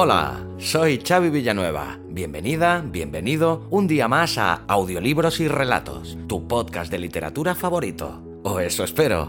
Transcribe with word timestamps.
Hola, 0.00 0.46
soy 0.58 1.02
Xavi 1.04 1.28
Villanueva. 1.28 1.98
Bienvenida, 2.08 2.84
bienvenido 2.86 3.66
un 3.68 3.88
día 3.88 4.06
más 4.06 4.38
a 4.38 4.62
Audiolibros 4.68 5.40
y 5.40 5.48
Relatos, 5.48 6.16
tu 6.28 6.46
podcast 6.46 6.88
de 6.92 7.00
literatura 7.00 7.56
favorito. 7.56 8.22
O 8.44 8.60
eso 8.60 8.84
espero. 8.84 9.28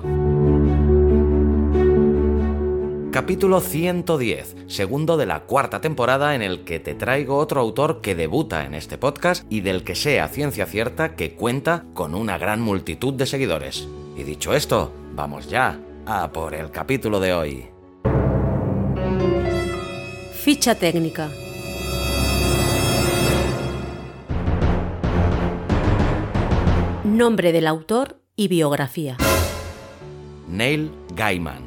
Capítulo 3.11 3.61
110, 3.61 4.57
segundo 4.67 5.17
de 5.17 5.25
la 5.25 5.39
cuarta 5.47 5.81
temporada 5.81 6.35
en 6.35 6.43
el 6.43 6.63
que 6.65 6.79
te 6.79 6.93
traigo 6.93 7.37
otro 7.37 7.61
autor 7.61 8.01
que 8.01 8.13
debuta 8.13 8.63
en 8.63 8.75
este 8.75 8.99
podcast 8.99 9.51
y 9.51 9.61
del 9.61 9.83
que 9.83 9.95
sea 9.95 10.27
ciencia 10.27 10.67
cierta 10.67 11.15
que 11.15 11.33
cuenta 11.33 11.85
con 11.95 12.13
una 12.13 12.37
gran 12.37 12.61
multitud 12.61 13.15
de 13.15 13.25
seguidores. 13.25 13.87
Y 14.15 14.21
dicho 14.21 14.53
esto, 14.53 14.93
vamos 15.15 15.49
ya 15.49 15.79
a 16.05 16.31
por 16.31 16.53
el 16.53 16.69
capítulo 16.69 17.19
de 17.19 17.33
hoy. 17.33 17.78
Ficha 20.49 20.73
técnica. 20.73 21.29
Nombre 27.03 27.51
del 27.51 27.67
autor 27.67 28.19
y 28.35 28.47
biografía. 28.47 29.15
Neil 30.47 30.91
Gaiman. 31.15 31.61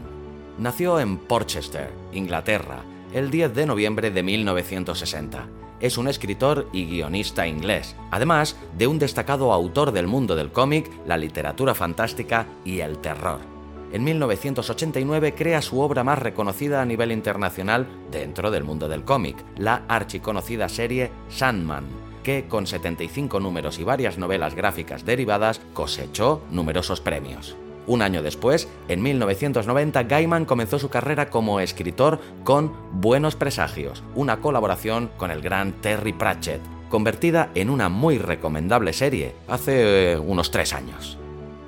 Nació 0.58 0.98
en 0.98 1.18
Porchester, 1.18 1.92
Inglaterra, 2.12 2.82
el 3.14 3.30
10 3.30 3.54
de 3.54 3.66
noviembre 3.66 4.10
de 4.10 4.24
1960. 4.24 5.46
Es 5.78 5.96
un 5.96 6.08
escritor 6.08 6.68
y 6.72 6.86
guionista 6.86 7.46
inglés, 7.46 7.94
además 8.10 8.56
de 8.76 8.88
un 8.88 8.98
destacado 8.98 9.52
autor 9.52 9.92
del 9.92 10.08
mundo 10.08 10.34
del 10.34 10.50
cómic, 10.50 10.90
la 11.06 11.16
literatura 11.16 11.76
fantástica 11.76 12.48
y 12.64 12.80
el 12.80 12.98
terror. 12.98 13.51
En 13.92 14.04
1989 14.04 15.34
crea 15.34 15.60
su 15.60 15.80
obra 15.80 16.02
más 16.02 16.18
reconocida 16.18 16.80
a 16.80 16.86
nivel 16.86 17.12
internacional 17.12 17.86
dentro 18.10 18.50
del 18.50 18.64
mundo 18.64 18.88
del 18.88 19.04
cómic, 19.04 19.36
la 19.58 19.82
archiconocida 19.86 20.70
serie 20.70 21.10
Sandman, 21.28 21.84
que 22.22 22.46
con 22.48 22.66
75 22.66 23.38
números 23.38 23.78
y 23.78 23.84
varias 23.84 24.16
novelas 24.16 24.54
gráficas 24.54 25.04
derivadas 25.04 25.60
cosechó 25.74 26.42
numerosos 26.50 27.02
premios. 27.02 27.54
Un 27.86 28.00
año 28.00 28.22
después, 28.22 28.66
en 28.88 29.02
1990, 29.02 30.04
Gaiman 30.04 30.46
comenzó 30.46 30.78
su 30.78 30.88
carrera 30.88 31.28
como 31.28 31.60
escritor 31.60 32.18
con 32.44 32.72
Buenos 32.92 33.36
Presagios, 33.36 34.02
una 34.14 34.40
colaboración 34.40 35.10
con 35.18 35.30
el 35.30 35.42
gran 35.42 35.72
Terry 35.82 36.14
Pratchett, 36.14 36.62
convertida 36.88 37.50
en 37.54 37.68
una 37.68 37.90
muy 37.90 38.16
recomendable 38.16 38.94
serie 38.94 39.34
hace 39.48 40.12
eh, 40.12 40.18
unos 40.18 40.50
tres 40.50 40.72
años. 40.72 41.18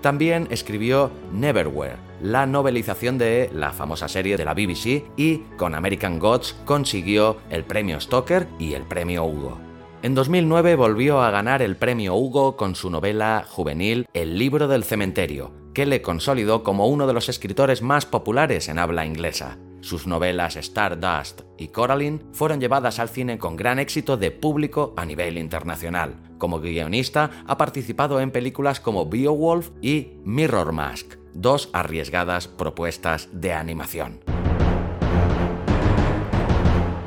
También 0.04 0.48
escribió 0.50 1.10
Neverwhere, 1.32 1.96
la 2.20 2.44
novelización 2.44 3.16
de 3.16 3.48
la 3.54 3.72
famosa 3.72 4.06
serie 4.06 4.36
de 4.36 4.44
la 4.44 4.52
BBC, 4.52 5.02
y 5.16 5.38
con 5.56 5.74
American 5.74 6.18
Gods 6.18 6.54
consiguió 6.66 7.38
el 7.48 7.64
premio 7.64 7.98
Stoker 7.98 8.46
y 8.58 8.74
el 8.74 8.82
premio 8.82 9.24
Hugo. 9.24 9.58
En 10.02 10.14
2009 10.14 10.76
volvió 10.76 11.22
a 11.22 11.30
ganar 11.30 11.62
el 11.62 11.76
premio 11.76 12.16
Hugo 12.16 12.54
con 12.54 12.74
su 12.74 12.90
novela 12.90 13.46
juvenil 13.48 14.06
El 14.12 14.38
libro 14.38 14.68
del 14.68 14.84
cementerio, 14.84 15.52
que 15.72 15.86
le 15.86 16.02
consolidó 16.02 16.62
como 16.64 16.86
uno 16.86 17.06
de 17.06 17.14
los 17.14 17.30
escritores 17.30 17.80
más 17.80 18.04
populares 18.04 18.68
en 18.68 18.78
habla 18.78 19.06
inglesa. 19.06 19.56
Sus 19.84 20.06
novelas 20.06 20.56
Stardust 20.56 21.42
y 21.58 21.68
Coraline 21.68 22.22
fueron 22.32 22.58
llevadas 22.58 22.98
al 22.98 23.10
cine 23.10 23.36
con 23.36 23.54
gran 23.54 23.78
éxito 23.78 24.16
de 24.16 24.30
público 24.30 24.94
a 24.96 25.04
nivel 25.04 25.36
internacional. 25.36 26.14
Como 26.38 26.58
guionista 26.58 27.30
ha 27.46 27.58
participado 27.58 28.18
en 28.18 28.30
películas 28.30 28.80
como 28.80 29.10
Beowulf 29.10 29.72
y 29.82 30.14
Mirror 30.24 30.72
Mask, 30.72 31.16
dos 31.34 31.68
arriesgadas 31.74 32.48
propuestas 32.48 33.28
de 33.32 33.52
animación. 33.52 34.20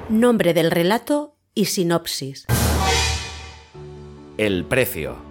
Nombre 0.07 0.53
del 0.53 0.69
relato 0.69 1.35
y 1.55 1.65
sinopsis. 1.65 2.45
El 4.37 4.65
precio. 4.65 5.26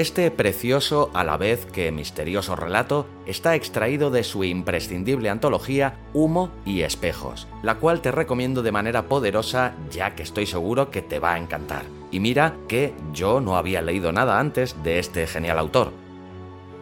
Este 0.00 0.30
precioso, 0.30 1.10
a 1.12 1.24
la 1.24 1.36
vez 1.36 1.66
que 1.66 1.92
misterioso 1.92 2.56
relato 2.56 3.06
está 3.26 3.54
extraído 3.54 4.10
de 4.10 4.24
su 4.24 4.44
imprescindible 4.44 5.28
antología 5.28 5.98
Humo 6.14 6.50
y 6.64 6.80
Espejos, 6.80 7.46
la 7.62 7.74
cual 7.74 8.00
te 8.00 8.10
recomiendo 8.10 8.62
de 8.62 8.72
manera 8.72 9.08
poderosa 9.08 9.74
ya 9.90 10.14
que 10.14 10.22
estoy 10.22 10.46
seguro 10.46 10.90
que 10.90 11.02
te 11.02 11.18
va 11.18 11.34
a 11.34 11.38
encantar. 11.38 11.82
Y 12.10 12.18
mira 12.18 12.56
que 12.66 12.94
yo 13.12 13.42
no 13.42 13.58
había 13.58 13.82
leído 13.82 14.10
nada 14.10 14.40
antes 14.40 14.82
de 14.82 15.00
este 15.00 15.26
genial 15.26 15.58
autor. 15.58 15.92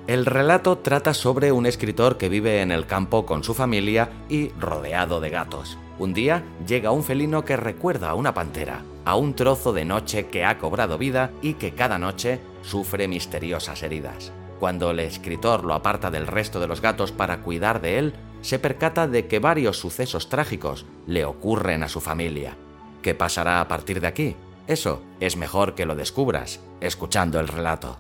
El 0.08 0.24
relato 0.24 0.78
trata 0.78 1.12
sobre 1.12 1.52
un 1.52 1.66
escritor 1.66 2.16
que 2.16 2.30
vive 2.30 2.62
en 2.62 2.72
el 2.72 2.86
campo 2.86 3.26
con 3.26 3.44
su 3.44 3.52
familia 3.52 4.08
y 4.30 4.48
rodeado 4.58 5.20
de 5.20 5.28
gatos. 5.28 5.76
Un 5.98 6.14
día 6.14 6.44
llega 6.66 6.92
un 6.92 7.04
felino 7.04 7.44
que 7.44 7.58
recuerda 7.58 8.08
a 8.08 8.14
una 8.14 8.32
pantera, 8.32 8.84
a 9.04 9.16
un 9.16 9.34
trozo 9.34 9.74
de 9.74 9.84
noche 9.84 10.28
que 10.28 10.47
ha 10.47 10.56
cobrado 10.56 10.97
vida 10.97 11.30
y 11.42 11.54
que 11.54 11.74
cada 11.74 11.98
noche 11.98 12.41
sufre 12.62 13.06
misteriosas 13.06 13.82
heridas. 13.82 14.32
Cuando 14.58 14.92
el 14.92 15.00
escritor 15.00 15.62
lo 15.62 15.74
aparta 15.74 16.10
del 16.10 16.26
resto 16.26 16.58
de 16.58 16.68
los 16.68 16.80
gatos 16.80 17.12
para 17.12 17.42
cuidar 17.42 17.82
de 17.82 17.98
él, 17.98 18.14
se 18.41 18.58
percata 18.58 19.08
de 19.08 19.26
que 19.26 19.41
varios 19.41 19.76
sucesos 19.76 20.30
trágicos 20.30 20.86
le 21.06 21.26
ocurren 21.26 21.82
a 21.82 21.88
su 21.91 22.00
familia. 22.00 22.56
¿Qué 23.02 23.14
pasará 23.14 23.60
a 23.60 23.68
partir 23.68 24.00
de 24.00 24.06
aquí? 24.06 24.36
Eso 24.68 25.02
es 25.20 25.36
mejor 25.36 25.74
que 25.74 25.84
lo 25.84 25.94
descubras 25.94 26.60
escuchando 26.80 27.41
el 27.41 27.48
relato. 27.48 27.98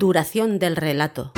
Duración 0.00 0.58
del 0.58 0.76
relato. 0.76 1.30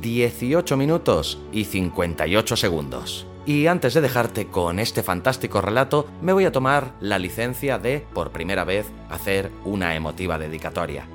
18 0.00 0.76
minutos 0.76 1.38
y 1.52 1.62
58 1.62 2.56
segundos. 2.56 3.24
Y 3.46 3.68
antes 3.68 3.94
de 3.94 4.00
dejarte 4.00 4.48
con 4.48 4.80
este 4.80 5.04
fantástico 5.04 5.60
relato, 5.60 6.08
me 6.22 6.32
voy 6.32 6.44
a 6.46 6.50
tomar 6.50 6.96
la 6.98 7.20
licencia 7.20 7.78
de, 7.78 8.04
por 8.14 8.32
primera 8.32 8.64
vez, 8.64 8.86
hacer 9.10 9.52
una 9.64 9.94
emotiva 9.94 10.38
dedicatoria. 10.38 11.06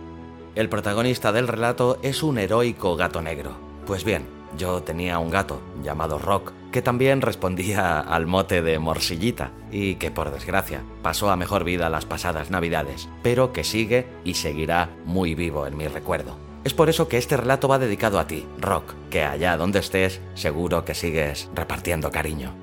El 0.56 0.70
protagonista 0.70 1.34
del 1.34 1.50
relato 1.50 2.00
es 2.02 2.24
un 2.24 2.38
heroico 2.38 2.96
gato 2.96 3.22
negro. 3.22 3.58
Pues 3.86 4.06
bien, 4.06 4.26
yo 4.58 4.84
tenía 4.84 5.20
un 5.20 5.30
gato 5.30 5.60
llamado 5.84 6.18
Rock, 6.18 6.54
que 6.76 6.82
también 6.82 7.22
respondía 7.22 8.02
al 8.02 8.28
mote 8.28 8.62
de 8.62 8.80
Morsillita 8.80 9.52
y 9.72 9.96
que 9.96 10.12
por 10.12 10.30
desgracia 10.30 10.84
pasó 11.02 11.32
a 11.32 11.38
mejor 11.38 11.64
vida 11.64 11.90
las 11.90 12.04
pasadas 12.04 12.52
navidades, 12.52 13.08
pero 13.24 13.54
que 13.54 13.64
sigue 13.64 14.06
y 14.26 14.34
seguirá 14.34 14.90
muy 15.06 15.36
vivo 15.36 15.68
en 15.68 15.78
mi 15.78 15.88
recuerdo. 15.88 16.38
Es 16.66 16.74
por 16.74 16.90
eso 16.90 17.08
que 17.08 17.18
este 17.18 17.38
relato 17.38 17.70
va 17.70 17.80
dedicado 17.80 18.20
a 18.20 18.28
ti, 18.28 18.46
Rock, 18.60 18.94
que 19.10 19.24
allá 19.24 19.56
donde 19.56 19.80
estés 19.80 20.20
seguro 20.34 20.84
que 20.84 20.96
sigues 20.96 21.50
repartiendo 21.56 22.12
cariño. 22.12 22.54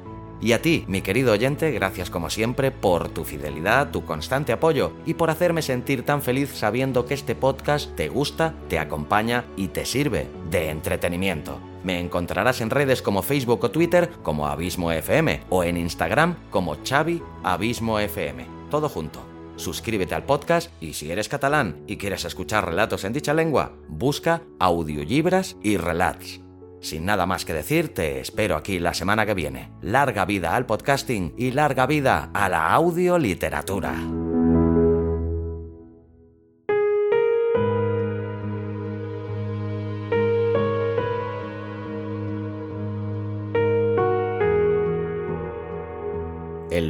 Y 0.43 0.53
a 0.53 0.61
ti, 0.61 0.85
mi 0.89 1.01
querido 1.01 1.33
oyente, 1.33 1.71
gracias 1.71 2.11
como 2.11 2.29
siempre 2.29 2.71
por 2.71 3.09
tu 3.09 3.25
fidelidad, 3.25 3.93
tu 3.93 4.05
constante 4.05 4.53
apoyo 4.53 4.93
y 5.07 5.15
por 5.15 5.31
hacerme 5.31 5.63
sentir 5.63 6.05
tan 6.05 6.21
feliz 6.21 6.51
sabiendo 6.55 7.07
que 7.07 7.15
este 7.15 7.35
podcast 7.35 7.97
te 7.97 8.11
gusta, 8.11 8.53
te 8.69 8.79
acompaña 8.79 9.47
y 9.57 9.69
te 9.69 9.87
sirve 9.87 10.27
de 10.51 10.69
entretenimiento. 10.69 11.72
Me 11.85 11.99
encontrarás 11.99 12.61
en 12.61 12.71
redes 12.71 13.03
como 13.03 13.23
Facebook 13.23 13.65
o 13.65 13.71
Twitter 13.71 14.11
como 14.23 14.47
Abismo 14.47 14.93
FM 14.93 15.43
o 15.51 15.65
en 15.65 15.77
Instagram 15.77 16.37
como 16.51 16.77
Xavi 16.85 17.23
Abismo 17.43 17.99
FM. 17.99 18.47
Todo 18.71 18.89
junto. 18.89 19.21
Suscríbete 19.57 20.15
al 20.15 20.25
podcast 20.25 20.71
y 20.81 20.95
si 20.95 21.11
eres 21.11 21.29
catalán 21.29 21.83
y 21.87 21.97
quieres 21.97 22.25
escuchar 22.25 22.67
relatos 22.67 23.05
en 23.05 23.13
dicha 23.13 23.35
lengua, 23.35 23.73
busca 23.89 24.43
audiolibras 24.59 25.57
y 25.63 25.77
relats. 25.77 26.41
Sin 26.81 27.05
nada 27.05 27.27
más 27.27 27.45
que 27.45 27.55
decir, 27.55 27.95
te 27.95 28.21
espero 28.21 28.57
aquí 28.57 28.81
la 28.81 28.93
semana 28.93 29.25
que 29.25 29.35
viene. 29.35 29.71
Larga 29.83 30.25
vida 30.25 30.57
al 30.57 30.67
podcasting 30.67 31.35
y 31.37 31.53
larga 31.53 31.87
vida 31.87 32.31
a 32.35 32.49
la 32.49 32.73
audioliteratura. 32.73 33.95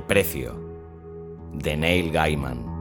Precio 0.07 0.55
de 1.53 1.77
Neil 1.77 2.11
Gaiman. 2.11 2.72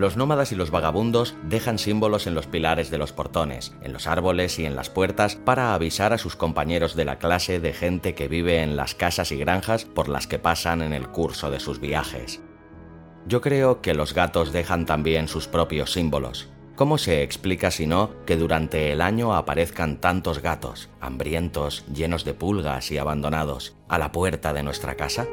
Los 0.00 0.16
nómadas 0.16 0.50
y 0.50 0.54
los 0.54 0.70
vagabundos 0.70 1.34
dejan 1.42 1.78
símbolos 1.78 2.26
en 2.26 2.34
los 2.34 2.46
pilares 2.46 2.90
de 2.90 2.96
los 2.96 3.12
portones, 3.12 3.74
en 3.82 3.92
los 3.92 4.06
árboles 4.06 4.58
y 4.58 4.64
en 4.64 4.74
las 4.74 4.88
puertas 4.88 5.36
para 5.36 5.74
avisar 5.74 6.14
a 6.14 6.16
sus 6.16 6.36
compañeros 6.36 6.96
de 6.96 7.04
la 7.04 7.18
clase 7.18 7.60
de 7.60 7.74
gente 7.74 8.14
que 8.14 8.26
vive 8.26 8.62
en 8.62 8.76
las 8.76 8.94
casas 8.94 9.30
y 9.30 9.36
granjas 9.36 9.84
por 9.84 10.08
las 10.08 10.26
que 10.26 10.38
pasan 10.38 10.80
en 10.80 10.94
el 10.94 11.08
curso 11.08 11.50
de 11.50 11.60
sus 11.60 11.80
viajes. 11.80 12.40
Yo 13.26 13.42
creo 13.42 13.82
que 13.82 13.92
los 13.92 14.14
gatos 14.14 14.54
dejan 14.54 14.86
también 14.86 15.28
sus 15.28 15.48
propios 15.48 15.92
símbolos. 15.92 16.48
¿Cómo 16.76 16.96
se 16.96 17.22
explica 17.22 17.70
si 17.70 17.86
no 17.86 18.24
que 18.24 18.38
durante 18.38 18.92
el 18.92 19.02
año 19.02 19.34
aparezcan 19.34 20.00
tantos 20.00 20.40
gatos, 20.40 20.88
hambrientos, 21.02 21.84
llenos 21.92 22.24
de 22.24 22.32
pulgas 22.32 22.90
y 22.90 22.96
abandonados, 22.96 23.76
a 23.86 23.98
la 23.98 24.12
puerta 24.12 24.54
de 24.54 24.62
nuestra 24.62 24.94
casa? 24.94 25.26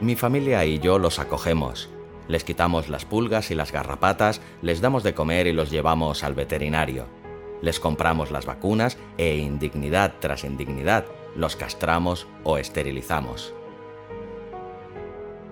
Mi 0.00 0.16
familia 0.16 0.64
y 0.64 0.78
yo 0.78 0.98
los 0.98 1.18
acogemos. 1.18 1.90
Les 2.26 2.42
quitamos 2.42 2.88
las 2.88 3.04
pulgas 3.04 3.50
y 3.50 3.54
las 3.54 3.70
garrapatas, 3.70 4.40
les 4.62 4.80
damos 4.80 5.02
de 5.02 5.12
comer 5.12 5.46
y 5.46 5.52
los 5.52 5.70
llevamos 5.70 6.24
al 6.24 6.32
veterinario. 6.32 7.04
Les 7.60 7.80
compramos 7.80 8.30
las 8.30 8.46
vacunas 8.46 8.96
e 9.18 9.36
indignidad 9.36 10.14
tras 10.18 10.44
indignidad 10.44 11.04
los 11.36 11.54
castramos 11.54 12.26
o 12.44 12.56
esterilizamos. 12.56 13.52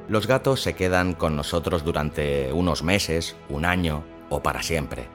Los 0.09 0.27
gatos 0.27 0.63
se 0.63 0.75
quedan 0.75 1.13
con 1.13 1.37
nosotros 1.37 1.85
durante 1.85 2.51
unos 2.51 2.83
meses, 2.83 3.37
un 3.51 3.67
año 3.67 4.03
o 4.31 4.43
para 4.43 4.63
siempre. 4.63 5.09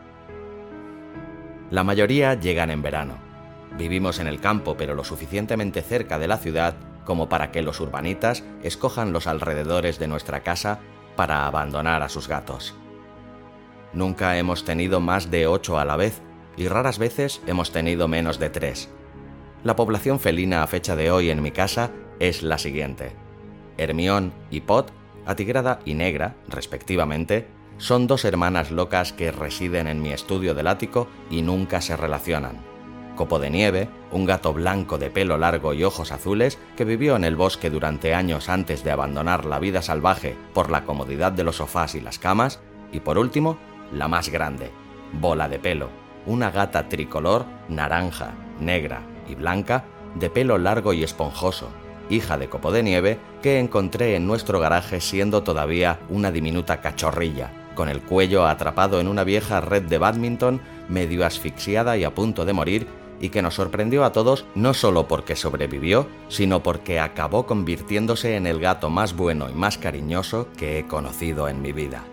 La 1.71 1.83
mayoría 1.83 2.35
llegan 2.35 2.69
en 2.69 2.83
verano. 2.83 3.15
Vivimos 3.79 4.19
en 4.19 4.27
el 4.27 4.39
campo 4.39 4.77
pero 4.77 4.93
lo 4.93 5.03
suficientemente 5.03 5.81
cerca 5.81 6.19
de 6.19 6.27
la 6.27 6.37
ciudad 6.37 6.75
como 7.05 7.29
para 7.29 7.51
que 7.51 7.61
los 7.61 7.79
urbanitas 7.79 8.43
escojan 8.63 9.13
los 9.13 9.27
alrededores 9.27 9.99
de 9.99 10.07
nuestra 10.07 10.41
casa 10.41 10.79
para 11.15 11.45
abandonar 11.45 12.01
a 12.01 12.09
sus 12.09 12.27
gatos. 12.27 12.75
Nunca 13.93 14.37
hemos 14.37 14.65
tenido 14.65 14.99
más 14.99 15.29
de 15.29 15.47
ocho 15.47 15.77
a 15.77 15.85
la 15.85 15.95
vez 15.95 16.21
y 16.57 16.67
raras 16.67 16.97
veces 16.97 17.41
hemos 17.47 17.71
tenido 17.71 18.07
menos 18.07 18.39
de 18.39 18.49
tres. 18.49 18.89
La 19.63 19.75
población 19.75 20.19
felina 20.19 20.63
a 20.63 20.67
fecha 20.67 20.95
de 20.95 21.11
hoy 21.11 21.29
en 21.29 21.41
mi 21.41 21.51
casa 21.51 21.91
es 22.19 22.43
la 22.43 22.57
siguiente. 22.57 23.15
Hermión 23.77 24.33
y 24.49 24.61
Pot, 24.61 24.91
atigrada 25.25 25.79
y 25.85 25.93
negra, 25.93 26.35
respectivamente, 26.47 27.47
son 27.77 28.07
dos 28.07 28.25
hermanas 28.25 28.71
locas 28.71 29.13
que 29.13 29.31
residen 29.31 29.87
en 29.87 30.01
mi 30.01 30.11
estudio 30.11 30.53
del 30.53 30.67
ático 30.67 31.07
y 31.29 31.41
nunca 31.41 31.81
se 31.81 31.97
relacionan. 31.97 32.72
Copo 33.15 33.39
de 33.39 33.49
Nieve, 33.49 33.89
un 34.11 34.25
gato 34.25 34.53
blanco 34.53 34.97
de 34.97 35.09
pelo 35.09 35.37
largo 35.37 35.73
y 35.73 35.83
ojos 35.83 36.11
azules 36.11 36.57
que 36.75 36.85
vivió 36.85 37.15
en 37.15 37.23
el 37.23 37.35
bosque 37.35 37.69
durante 37.69 38.13
años 38.13 38.49
antes 38.49 38.83
de 38.83 38.91
abandonar 38.91 39.45
la 39.45 39.59
vida 39.59 39.81
salvaje 39.81 40.35
por 40.53 40.69
la 40.69 40.83
comodidad 40.83 41.31
de 41.31 41.43
los 41.43 41.57
sofás 41.57 41.95
y 41.95 42.01
las 42.01 42.19
camas, 42.19 42.59
y 42.91 42.99
por 42.99 43.17
último, 43.17 43.57
la 43.91 44.07
más 44.07 44.29
grande, 44.29 44.71
Bola 45.13 45.47
de 45.47 45.59
Pelo, 45.59 45.89
una 46.25 46.51
gata 46.51 46.89
tricolor, 46.89 47.45
naranja, 47.69 48.33
negra 48.59 49.01
y 49.27 49.35
blanca, 49.35 49.85
de 50.15 50.29
pelo 50.29 50.57
largo 50.57 50.93
y 50.93 51.03
esponjoso, 51.03 51.69
hija 52.09 52.37
de 52.37 52.49
Copo 52.49 52.71
de 52.71 52.83
Nieve, 52.83 53.19
que 53.41 53.59
encontré 53.59 54.15
en 54.15 54.27
nuestro 54.27 54.59
garaje 54.59 55.01
siendo 55.01 55.43
todavía 55.43 55.99
una 56.09 56.31
diminuta 56.31 56.81
cachorrilla, 56.81 57.51
con 57.75 57.89
el 57.89 58.01
cuello 58.01 58.45
atrapado 58.45 58.99
en 58.99 59.07
una 59.07 59.23
vieja 59.23 59.61
red 59.61 59.83
de 59.83 59.97
badminton, 59.97 60.61
medio 60.89 61.25
asfixiada 61.25 61.97
y 61.97 62.03
a 62.03 62.13
punto 62.13 62.45
de 62.45 62.53
morir, 62.53 62.87
y 63.23 63.29
que 63.29 63.41
nos 63.41 63.53
sorprendió 63.53 64.03
a 64.03 64.11
todos 64.11 64.45
no 64.53 64.73
solo 64.73 65.07
porque 65.07 65.37
sobrevivió, 65.37 66.09
sino 66.27 66.61
porque 66.61 66.99
acabó 66.99 67.45
convirtiéndose 67.45 68.35
en 68.35 68.45
el 68.45 68.59
gato 68.59 68.89
más 68.89 69.15
bueno 69.15 69.49
y 69.49 69.53
más 69.53 69.77
cariñoso 69.77 70.49
que 70.57 70.77
he 70.77 70.87
conocido 70.87 71.47
en 71.47 71.61
mi 71.61 71.71
vida. 71.71 72.03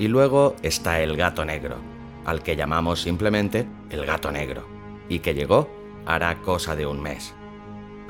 Y 0.00 0.08
luego 0.08 0.56
está 0.64 1.00
el 1.02 1.16
gato 1.16 1.44
negro, 1.44 1.76
al 2.24 2.42
que 2.42 2.56
llamamos 2.56 3.00
simplemente 3.00 3.68
el 3.90 4.04
gato 4.04 4.32
negro, 4.32 4.66
y 5.08 5.20
que 5.20 5.34
llegó 5.34 5.70
hará 6.04 6.42
cosa 6.42 6.74
de 6.74 6.84
un 6.84 7.00
mes. 7.00 7.32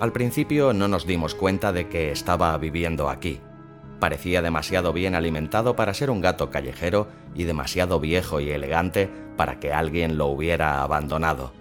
Al 0.00 0.12
principio 0.12 0.72
no 0.72 0.88
nos 0.88 1.06
dimos 1.06 1.34
cuenta 1.34 1.72
de 1.72 1.90
que 1.90 2.10
estaba 2.10 2.56
viviendo 2.56 3.10
aquí. 3.10 3.38
Parecía 4.00 4.40
demasiado 4.40 4.94
bien 4.94 5.14
alimentado 5.14 5.76
para 5.76 5.92
ser 5.92 6.08
un 6.08 6.22
gato 6.22 6.48
callejero 6.48 7.08
y 7.34 7.44
demasiado 7.44 8.00
viejo 8.00 8.40
y 8.40 8.50
elegante 8.50 9.10
para 9.36 9.60
que 9.60 9.74
alguien 9.74 10.16
lo 10.16 10.28
hubiera 10.28 10.82
abandonado 10.82 11.52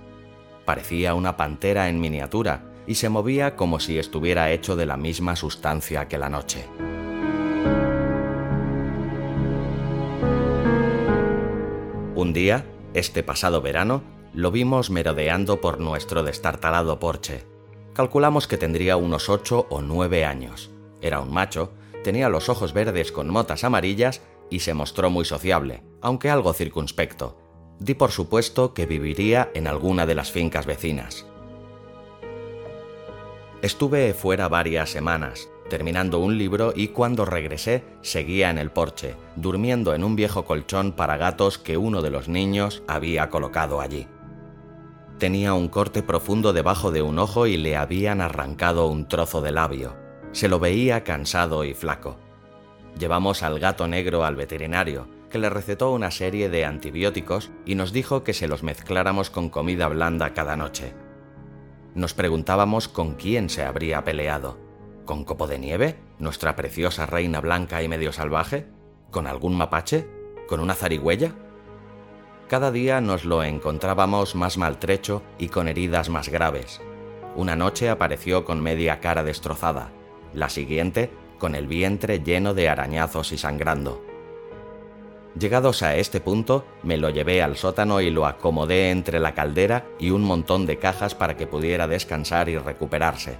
Parecía 0.71 1.15
una 1.15 1.35
pantera 1.35 1.89
en 1.89 1.99
miniatura 1.99 2.63
y 2.87 2.95
se 2.95 3.09
movía 3.09 3.57
como 3.57 3.81
si 3.81 3.99
estuviera 3.99 4.51
hecho 4.51 4.77
de 4.77 4.85
la 4.85 4.95
misma 4.95 5.35
sustancia 5.35 6.07
que 6.07 6.17
la 6.17 6.29
noche. 6.29 6.65
Un 12.15 12.31
día, 12.31 12.63
este 12.93 13.21
pasado 13.21 13.61
verano, 13.61 14.01
lo 14.33 14.49
vimos 14.49 14.89
merodeando 14.91 15.59
por 15.59 15.81
nuestro 15.81 16.23
destartalado 16.23 16.99
porche. 16.99 17.43
Calculamos 17.91 18.47
que 18.47 18.55
tendría 18.55 18.95
unos 18.95 19.27
ocho 19.27 19.67
o 19.69 19.81
nueve 19.81 20.23
años. 20.23 20.71
Era 21.01 21.19
un 21.19 21.33
macho, 21.33 21.73
tenía 22.05 22.29
los 22.29 22.47
ojos 22.47 22.71
verdes 22.71 23.11
con 23.11 23.29
motas 23.29 23.65
amarillas 23.65 24.21
y 24.49 24.59
se 24.59 24.73
mostró 24.73 25.09
muy 25.09 25.25
sociable, 25.25 25.83
aunque 25.99 26.29
algo 26.29 26.53
circunspecto, 26.53 27.37
di 27.81 27.95
por 27.95 28.11
supuesto 28.11 28.75
que 28.75 28.85
viviría 28.85 29.49
en 29.55 29.65
alguna 29.65 30.05
de 30.05 30.13
las 30.13 30.31
fincas 30.31 30.67
vecinas. 30.67 31.25
Estuve 33.63 34.13
fuera 34.13 34.47
varias 34.47 34.91
semanas, 34.91 35.49
terminando 35.67 36.19
un 36.19 36.37
libro 36.37 36.73
y 36.75 36.89
cuando 36.89 37.25
regresé 37.25 37.83
seguía 38.01 38.51
en 38.51 38.59
el 38.59 38.69
porche, 38.69 39.15
durmiendo 39.35 39.95
en 39.95 40.03
un 40.03 40.15
viejo 40.15 40.45
colchón 40.45 40.91
para 40.91 41.17
gatos 41.17 41.57
que 41.57 41.75
uno 41.75 42.03
de 42.03 42.11
los 42.11 42.27
niños 42.27 42.83
había 42.87 43.31
colocado 43.31 43.81
allí. 43.81 44.07
Tenía 45.17 45.55
un 45.55 45.67
corte 45.67 46.03
profundo 46.03 46.53
debajo 46.53 46.91
de 46.91 47.01
un 47.01 47.17
ojo 47.17 47.47
y 47.47 47.57
le 47.57 47.77
habían 47.77 48.21
arrancado 48.21 48.87
un 48.87 49.07
trozo 49.07 49.41
de 49.41 49.51
labio. 49.51 49.95
Se 50.33 50.47
lo 50.47 50.59
veía 50.59 51.03
cansado 51.03 51.63
y 51.63 51.73
flaco. 51.73 52.17
Llevamos 52.97 53.41
al 53.41 53.59
gato 53.59 53.87
negro 53.87 54.23
al 54.23 54.35
veterinario, 54.35 55.07
que 55.31 55.39
le 55.39 55.49
recetó 55.49 55.91
una 55.91 56.11
serie 56.11 56.49
de 56.49 56.65
antibióticos 56.65 57.49
y 57.65 57.75
nos 57.75 57.91
dijo 57.91 58.23
que 58.23 58.33
se 58.33 58.47
los 58.47 58.61
mezcláramos 58.61 59.31
con 59.31 59.49
comida 59.49 59.87
blanda 59.87 60.33
cada 60.33 60.55
noche. 60.55 60.93
Nos 61.95 62.13
preguntábamos 62.13 62.87
con 62.87 63.15
quién 63.15 63.49
se 63.49 63.63
habría 63.63 64.03
peleado. 64.03 64.59
¿Con 65.05 65.25
Copo 65.25 65.47
de 65.47 65.57
Nieve, 65.57 65.97
nuestra 66.19 66.55
preciosa 66.55 67.05
reina 67.05 67.41
blanca 67.41 67.81
y 67.81 67.87
medio 67.87 68.11
salvaje? 68.11 68.67
¿Con 69.09 69.25
algún 69.25 69.55
mapache? 69.55 70.07
¿Con 70.47 70.59
una 70.59 70.75
zarigüeya? 70.75 71.33
Cada 72.47 72.71
día 72.71 73.01
nos 73.01 73.25
lo 73.25 73.43
encontrábamos 73.43 74.35
más 74.35 74.57
maltrecho 74.57 75.23
y 75.39 75.47
con 75.47 75.67
heridas 75.67 76.09
más 76.09 76.29
graves. 76.29 76.81
Una 77.35 77.55
noche 77.55 77.89
apareció 77.89 78.45
con 78.45 78.61
media 78.61 78.99
cara 78.99 79.23
destrozada, 79.23 79.91
la 80.33 80.49
siguiente 80.49 81.09
con 81.39 81.55
el 81.55 81.65
vientre 81.65 82.19
lleno 82.19 82.53
de 82.53 82.69
arañazos 82.69 83.31
y 83.31 83.37
sangrando. 83.37 84.10
Llegados 85.39 85.81
a 85.81 85.95
este 85.95 86.19
punto, 86.19 86.65
me 86.83 86.97
lo 86.97 87.09
llevé 87.09 87.41
al 87.41 87.55
sótano 87.55 88.01
y 88.01 88.09
lo 88.09 88.25
acomodé 88.25 88.91
entre 88.91 89.19
la 89.19 89.33
caldera 89.33 89.85
y 89.97 90.09
un 90.09 90.23
montón 90.23 90.65
de 90.65 90.77
cajas 90.77 91.15
para 91.15 91.37
que 91.37 91.47
pudiera 91.47 91.87
descansar 91.87 92.49
y 92.49 92.57
recuperarse. 92.57 93.37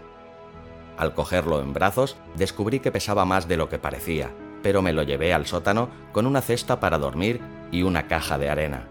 Al 0.97 1.13
cogerlo 1.13 1.61
en 1.61 1.73
brazos, 1.73 2.15
descubrí 2.35 2.79
que 2.79 2.91
pesaba 2.91 3.25
más 3.25 3.47
de 3.47 3.57
lo 3.57 3.67
que 3.67 3.77
parecía, 3.77 4.31
pero 4.63 4.81
me 4.81 4.93
lo 4.93 5.03
llevé 5.03 5.33
al 5.33 5.45
sótano 5.45 5.89
con 6.13 6.27
una 6.27 6.41
cesta 6.41 6.79
para 6.79 6.97
dormir 6.97 7.41
y 7.71 7.83
una 7.83 8.07
caja 8.07 8.37
de 8.37 8.49
arena. 8.49 8.87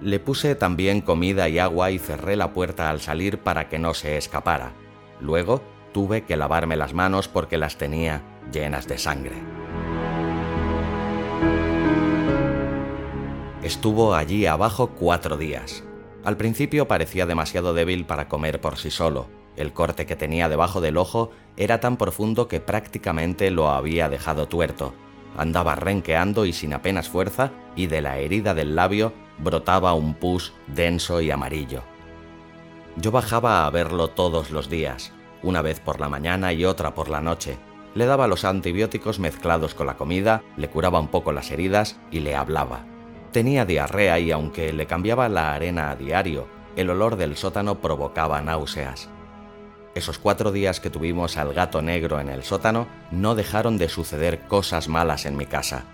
Le 0.00 0.20
puse 0.20 0.54
también 0.54 1.00
comida 1.00 1.48
y 1.48 1.58
agua 1.58 1.90
y 1.90 1.98
cerré 1.98 2.36
la 2.36 2.52
puerta 2.52 2.90
al 2.90 3.00
salir 3.00 3.38
para 3.38 3.68
que 3.68 3.78
no 3.78 3.94
se 3.94 4.16
escapara. 4.16 4.72
Luego 5.20 5.62
tuve 5.92 6.22
que 6.22 6.36
lavarme 6.36 6.76
las 6.76 6.92
manos 6.92 7.28
porque 7.28 7.58
las 7.58 7.76
tenía 7.76 8.22
llenas 8.52 8.86
de 8.86 8.98
sangre. 8.98 9.61
Estuvo 13.62 14.16
allí 14.16 14.46
abajo 14.46 14.88
cuatro 14.88 15.36
días. 15.36 15.84
Al 16.24 16.36
principio 16.36 16.88
parecía 16.88 17.26
demasiado 17.26 17.74
débil 17.74 18.04
para 18.06 18.28
comer 18.28 18.60
por 18.60 18.76
sí 18.76 18.90
solo. 18.90 19.28
El 19.54 19.72
corte 19.72 20.04
que 20.04 20.16
tenía 20.16 20.48
debajo 20.48 20.80
del 20.80 20.96
ojo 20.96 21.30
era 21.56 21.78
tan 21.78 21.96
profundo 21.96 22.48
que 22.48 22.58
prácticamente 22.58 23.52
lo 23.52 23.68
había 23.68 24.08
dejado 24.08 24.48
tuerto. 24.48 24.94
Andaba 25.36 25.76
renqueando 25.76 26.44
y 26.44 26.52
sin 26.52 26.72
apenas 26.72 27.08
fuerza, 27.08 27.52
y 27.76 27.86
de 27.86 28.02
la 28.02 28.18
herida 28.18 28.52
del 28.52 28.74
labio 28.74 29.12
brotaba 29.38 29.94
un 29.94 30.14
pus 30.14 30.52
denso 30.66 31.20
y 31.20 31.30
amarillo. 31.30 31.84
Yo 32.96 33.12
bajaba 33.12 33.64
a 33.64 33.70
verlo 33.70 34.08
todos 34.08 34.50
los 34.50 34.68
días, 34.68 35.12
una 35.40 35.62
vez 35.62 35.78
por 35.78 36.00
la 36.00 36.08
mañana 36.08 36.52
y 36.52 36.64
otra 36.64 36.94
por 36.94 37.08
la 37.08 37.20
noche. 37.20 37.58
Le 37.94 38.06
daba 38.06 38.26
los 38.26 38.44
antibióticos 38.44 39.20
mezclados 39.20 39.74
con 39.74 39.86
la 39.86 39.96
comida, 39.96 40.42
le 40.56 40.68
curaba 40.68 40.98
un 40.98 41.08
poco 41.08 41.30
las 41.30 41.52
heridas 41.52 42.00
y 42.10 42.20
le 42.20 42.34
hablaba. 42.34 42.91
Tenía 43.32 43.64
diarrea 43.64 44.18
y 44.18 44.30
aunque 44.30 44.74
le 44.74 44.86
cambiaba 44.86 45.28
la 45.30 45.54
arena 45.54 45.90
a 45.90 45.96
diario, 45.96 46.46
el 46.76 46.90
olor 46.90 47.16
del 47.16 47.36
sótano 47.36 47.80
provocaba 47.80 48.42
náuseas. 48.42 49.08
Esos 49.94 50.18
cuatro 50.18 50.52
días 50.52 50.80
que 50.80 50.90
tuvimos 50.90 51.38
al 51.38 51.54
gato 51.54 51.80
negro 51.80 52.20
en 52.20 52.28
el 52.28 52.42
sótano 52.42 52.86
no 53.10 53.34
dejaron 53.34 53.78
de 53.78 53.88
suceder 53.88 54.40
cosas 54.40 54.88
malas 54.88 55.24
en 55.24 55.36
mi 55.36 55.46
casa. 55.46 55.84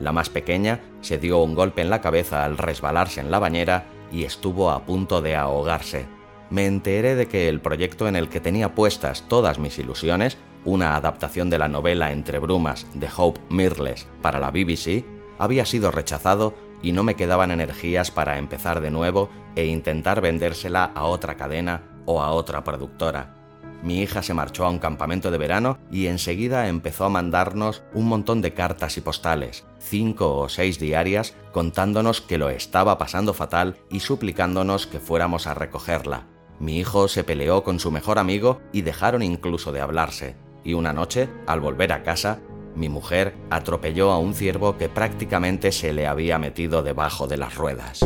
La 0.00 0.12
más 0.12 0.30
pequeña 0.30 0.80
se 1.02 1.18
dio 1.18 1.38
un 1.42 1.54
golpe 1.54 1.82
en 1.82 1.90
la 1.90 2.00
cabeza 2.00 2.44
al 2.44 2.56
resbalarse 2.56 3.20
en 3.20 3.30
la 3.30 3.38
bañera 3.38 3.84
y 4.10 4.24
estuvo 4.24 4.70
a 4.70 4.84
punto 4.86 5.20
de 5.20 5.36
ahogarse. 5.36 6.06
Me 6.48 6.64
enteré 6.64 7.14
de 7.14 7.28
que 7.28 7.48
el 7.48 7.60
proyecto 7.60 8.08
en 8.08 8.16
el 8.16 8.30
que 8.30 8.40
tenía 8.40 8.74
puestas 8.74 9.24
todas 9.28 9.58
mis 9.58 9.78
ilusiones, 9.78 10.38
una 10.64 10.96
adaptación 10.96 11.50
de 11.50 11.58
la 11.58 11.68
novela 11.68 12.12
Entre 12.12 12.38
Brumas 12.38 12.86
de 12.94 13.08
Hope 13.14 13.40
Mirles 13.50 14.06
para 14.22 14.38
la 14.38 14.50
BBC, 14.50 15.04
había 15.38 15.66
sido 15.66 15.90
rechazado 15.90 16.54
y 16.82 16.92
no 16.92 17.02
me 17.02 17.16
quedaban 17.16 17.50
energías 17.50 18.10
para 18.10 18.38
empezar 18.38 18.80
de 18.80 18.90
nuevo 18.90 19.30
e 19.54 19.66
intentar 19.66 20.20
vendérsela 20.20 20.84
a 20.84 21.04
otra 21.04 21.36
cadena 21.36 21.82
o 22.04 22.22
a 22.22 22.30
otra 22.30 22.62
productora 22.64 23.36
mi 23.82 24.02
hija 24.02 24.22
se 24.22 24.34
marchó 24.34 24.64
a 24.64 24.70
un 24.70 24.78
campamento 24.78 25.30
de 25.30 25.38
verano 25.38 25.78
y 25.90 26.06
enseguida 26.06 26.68
empezó 26.68 27.04
a 27.04 27.08
mandarnos 27.08 27.82
un 27.92 28.06
montón 28.06 28.42
de 28.42 28.52
cartas 28.52 28.96
y 28.96 29.00
postales, 29.00 29.64
cinco 29.78 30.38
o 30.38 30.48
seis 30.48 30.78
diarias, 30.78 31.34
contándonos 31.52 32.20
que 32.20 32.38
lo 32.38 32.48
estaba 32.48 32.98
pasando 32.98 33.34
fatal 33.34 33.76
y 33.90 34.00
suplicándonos 34.00 34.86
que 34.86 34.98
fuéramos 34.98 35.46
a 35.46 35.54
recogerla. 35.54 36.26
Mi 36.58 36.78
hijo 36.78 37.06
se 37.06 37.22
peleó 37.22 37.62
con 37.62 37.78
su 37.78 37.90
mejor 37.90 38.18
amigo 38.18 38.60
y 38.72 38.82
dejaron 38.82 39.22
incluso 39.22 39.72
de 39.72 39.80
hablarse. 39.80 40.36
Y 40.64 40.72
una 40.72 40.92
noche, 40.92 41.28
al 41.46 41.60
volver 41.60 41.92
a 41.92 42.02
casa, 42.02 42.40
mi 42.76 42.88
mujer 42.88 43.34
atropelló 43.50 44.10
a 44.12 44.18
un 44.18 44.34
ciervo 44.34 44.76
que 44.76 44.88
prácticamente 44.88 45.72
se 45.72 45.92
le 45.92 46.06
había 46.06 46.38
metido 46.38 46.82
debajo 46.82 47.26
de 47.26 47.38
las 47.38 47.54
ruedas. 47.54 48.00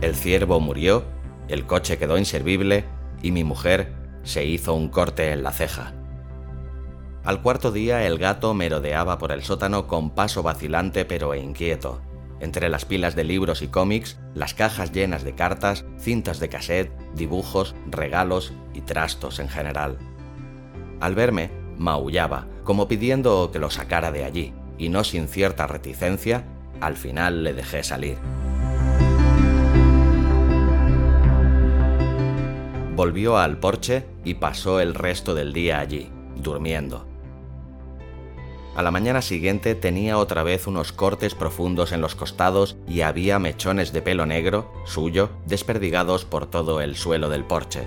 El 0.00 0.14
ciervo 0.14 0.60
murió, 0.60 1.04
el 1.48 1.66
coche 1.66 1.98
quedó 1.98 2.18
inservible 2.18 2.84
y 3.22 3.32
mi 3.32 3.42
mujer 3.42 3.92
se 4.22 4.44
hizo 4.44 4.74
un 4.74 4.88
corte 4.88 5.32
en 5.32 5.42
la 5.42 5.52
ceja. 5.52 5.94
Al 7.24 7.42
cuarto 7.42 7.72
día 7.72 8.06
el 8.06 8.16
gato 8.18 8.54
merodeaba 8.54 9.18
por 9.18 9.32
el 9.32 9.42
sótano 9.42 9.86
con 9.86 10.10
paso 10.10 10.42
vacilante 10.42 11.04
pero 11.04 11.34
inquieto, 11.34 12.00
entre 12.40 12.68
las 12.68 12.84
pilas 12.84 13.14
de 13.16 13.24
libros 13.24 13.62
y 13.62 13.68
cómics, 13.68 14.18
las 14.34 14.54
cajas 14.54 14.92
llenas 14.92 15.24
de 15.24 15.34
cartas, 15.34 15.84
cintas 15.98 16.40
de 16.40 16.48
cassette, 16.48 16.92
dibujos, 17.14 17.74
regalos 17.90 18.52
y 18.74 18.80
trastos 18.80 19.38
en 19.38 19.48
general. 19.48 19.98
Al 21.00 21.14
verme, 21.14 21.50
maullaba, 21.76 22.46
como 22.64 22.88
pidiendo 22.88 23.50
que 23.52 23.58
lo 23.58 23.70
sacara 23.70 24.12
de 24.12 24.24
allí, 24.24 24.52
y 24.78 24.88
no 24.88 25.04
sin 25.04 25.28
cierta 25.28 25.66
reticencia, 25.66 26.44
al 26.80 26.96
final 26.96 27.44
le 27.44 27.54
dejé 27.54 27.82
salir. 27.82 28.18
volvió 32.98 33.38
al 33.38 33.58
porche 33.58 34.04
y 34.24 34.34
pasó 34.34 34.80
el 34.80 34.92
resto 34.92 35.36
del 35.36 35.52
día 35.52 35.78
allí, 35.78 36.10
durmiendo. 36.34 37.06
A 38.78 38.82
la 38.84 38.92
mañana 38.92 39.22
siguiente 39.22 39.74
tenía 39.74 40.18
otra 40.18 40.44
vez 40.44 40.68
unos 40.68 40.92
cortes 40.92 41.34
profundos 41.34 41.90
en 41.90 42.00
los 42.00 42.14
costados 42.14 42.76
y 42.86 43.00
había 43.00 43.40
mechones 43.40 43.92
de 43.92 44.02
pelo 44.02 44.24
negro, 44.24 44.72
suyo, 44.84 45.30
desperdigados 45.46 46.24
por 46.24 46.46
todo 46.46 46.80
el 46.80 46.94
suelo 46.94 47.28
del 47.28 47.42
porche. 47.42 47.80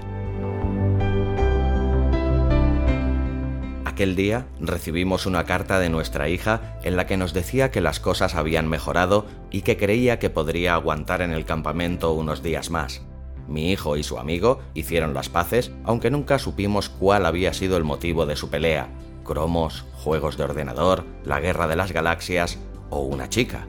Aquel 3.86 4.18
día 4.18 4.48
recibimos 4.60 5.26
una 5.26 5.46
carta 5.46 5.80
de 5.80 5.90
nuestra 5.90 6.28
hija 6.28 6.78
en 6.84 6.98
la 6.98 7.06
que 7.08 7.16
nos 7.16 7.32
decía 7.32 7.72
que 7.72 7.80
las 7.80 8.02
cosas 8.02 8.36
habían 8.36 8.68
mejorado 8.68 9.28
y 9.50 9.62
que 9.62 9.78
creía 9.78 10.20
que 10.20 10.30
podría 10.30 10.74
aguantar 10.74 11.22
en 11.22 11.32
el 11.32 11.46
campamento 11.46 12.12
unos 12.12 12.44
días 12.44 12.70
más. 12.70 13.02
Mi 13.48 13.72
hijo 13.72 13.96
y 13.96 14.04
su 14.04 14.20
amigo 14.20 14.60
hicieron 14.74 15.14
las 15.14 15.30
paces, 15.30 15.72
aunque 15.86 16.12
nunca 16.12 16.38
supimos 16.38 16.90
cuál 16.90 17.26
había 17.26 17.54
sido 17.54 17.78
el 17.78 17.86
motivo 17.86 18.26
de 18.26 18.36
su 18.36 18.50
pelea. 18.50 18.90
Cromos, 19.32 19.86
juegos 19.94 20.36
de 20.36 20.44
ordenador, 20.44 21.06
la 21.24 21.40
guerra 21.40 21.70
de 21.70 21.78
las 21.78 21.94
galaxias 21.94 22.60
o 22.90 23.00
una 23.00 23.30
chica. 23.30 23.66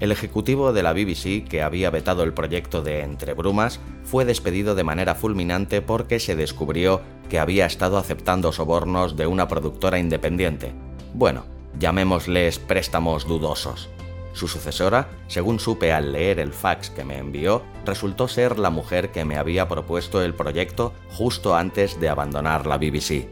El 0.00 0.10
ejecutivo 0.10 0.72
de 0.72 0.82
la 0.82 0.94
BBC, 0.94 1.46
que 1.46 1.60
había 1.60 1.90
vetado 1.90 2.22
el 2.22 2.32
proyecto 2.32 2.80
de 2.80 3.02
Entre 3.02 3.34
Brumas, 3.34 3.78
fue 4.04 4.24
despedido 4.24 4.74
de 4.74 4.84
manera 4.84 5.14
fulminante 5.14 5.82
porque 5.82 6.18
se 6.18 6.34
descubrió 6.34 7.02
que 7.28 7.38
había 7.38 7.66
estado 7.66 7.98
aceptando 7.98 8.52
sobornos 8.52 9.18
de 9.18 9.26
una 9.26 9.48
productora 9.48 9.98
independiente. 9.98 10.72
Bueno, 11.12 11.44
llamémosles 11.78 12.58
préstamos 12.58 13.26
dudosos. 13.26 13.90
Su 14.32 14.48
sucesora, 14.48 15.10
según 15.26 15.60
supe 15.60 15.92
al 15.92 16.12
leer 16.12 16.40
el 16.40 16.54
fax 16.54 16.88
que 16.88 17.04
me 17.04 17.18
envió, 17.18 17.62
resultó 17.84 18.28
ser 18.28 18.58
la 18.58 18.70
mujer 18.70 19.10
que 19.10 19.26
me 19.26 19.36
había 19.36 19.68
propuesto 19.68 20.22
el 20.22 20.32
proyecto 20.32 20.94
justo 21.10 21.54
antes 21.54 22.00
de 22.00 22.08
abandonar 22.08 22.64
la 22.64 22.78
BBC. 22.78 23.28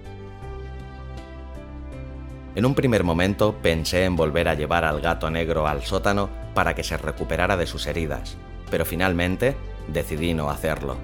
En 2.57 2.65
un 2.65 2.75
primer 2.75 3.05
momento 3.05 3.55
pensé 3.61 4.05
en 4.05 4.17
volver 4.17 4.49
a 4.49 4.55
llevar 4.55 4.87
al 4.87 5.03
gato 5.03 5.31
negro 5.31 5.69
al 5.69 5.83
sótano 5.83 6.31
para 6.55 6.75
que 6.75 6.83
se 6.83 6.97
recuperara 6.97 7.59
de 7.59 7.67
sus 7.67 7.87
heridas, 7.87 8.39
pero 8.71 8.87
finalmente 8.87 9.55
decidí 9.89 10.33
no 10.33 10.49
hacerlo. 10.49 10.97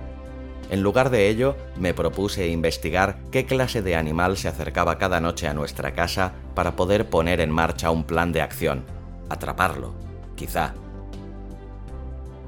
En 0.71 0.83
lugar 0.83 1.11
de 1.11 1.29
ello, 1.29 1.55
me 1.79 1.93
propuse 1.93 2.49
investigar 2.49 3.19
qué 3.31 3.45
clase 3.45 3.83
de 3.83 3.97
animal 3.97 4.39
se 4.39 4.49
acercaba 4.49 4.97
cada 4.97 5.21
noche 5.21 5.47
a 5.47 5.53
nuestra 5.53 5.93
casa 5.93 6.33
para 6.55 6.75
poder 6.75 7.11
poner 7.11 7.39
en 7.41 7.51
marcha 7.51 7.91
un 7.91 8.05
plan 8.05 8.33
de 8.33 8.41
acción 8.41 8.87
atraparlo, 9.29 9.95
quizá. 10.37 10.73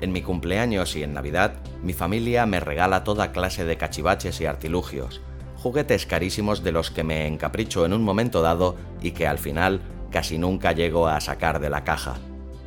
En 0.01 0.13
mi 0.13 0.23
cumpleaños 0.23 0.97
y 0.97 1.03
en 1.03 1.13
Navidad, 1.13 1.57
mi 1.83 1.93
familia 1.93 2.47
me 2.47 2.59
regala 2.59 3.05
toda 3.05 3.33
clase 3.33 3.67
de 3.67 3.77
cachivaches 3.77 4.41
y 4.41 4.47
artilugios, 4.47 5.21
juguetes 5.65 6.05
carísimos 6.05 6.63
de 6.63 6.73
los 6.73 6.91
que 6.91 7.05
me 7.05 7.27
encapricho 7.27 7.87
en 7.87 7.95
un 7.95 8.03
momento 8.03 8.43
dado 8.43 8.77
y 9.01 9.13
que 9.13 9.27
al 9.27 9.39
final 9.39 9.81
casi 10.11 10.37
nunca 10.37 10.73
llego 10.73 11.09
a 11.09 11.19
sacar 11.23 11.59
de 11.59 11.71
la 11.71 11.85
caja. 11.85 12.17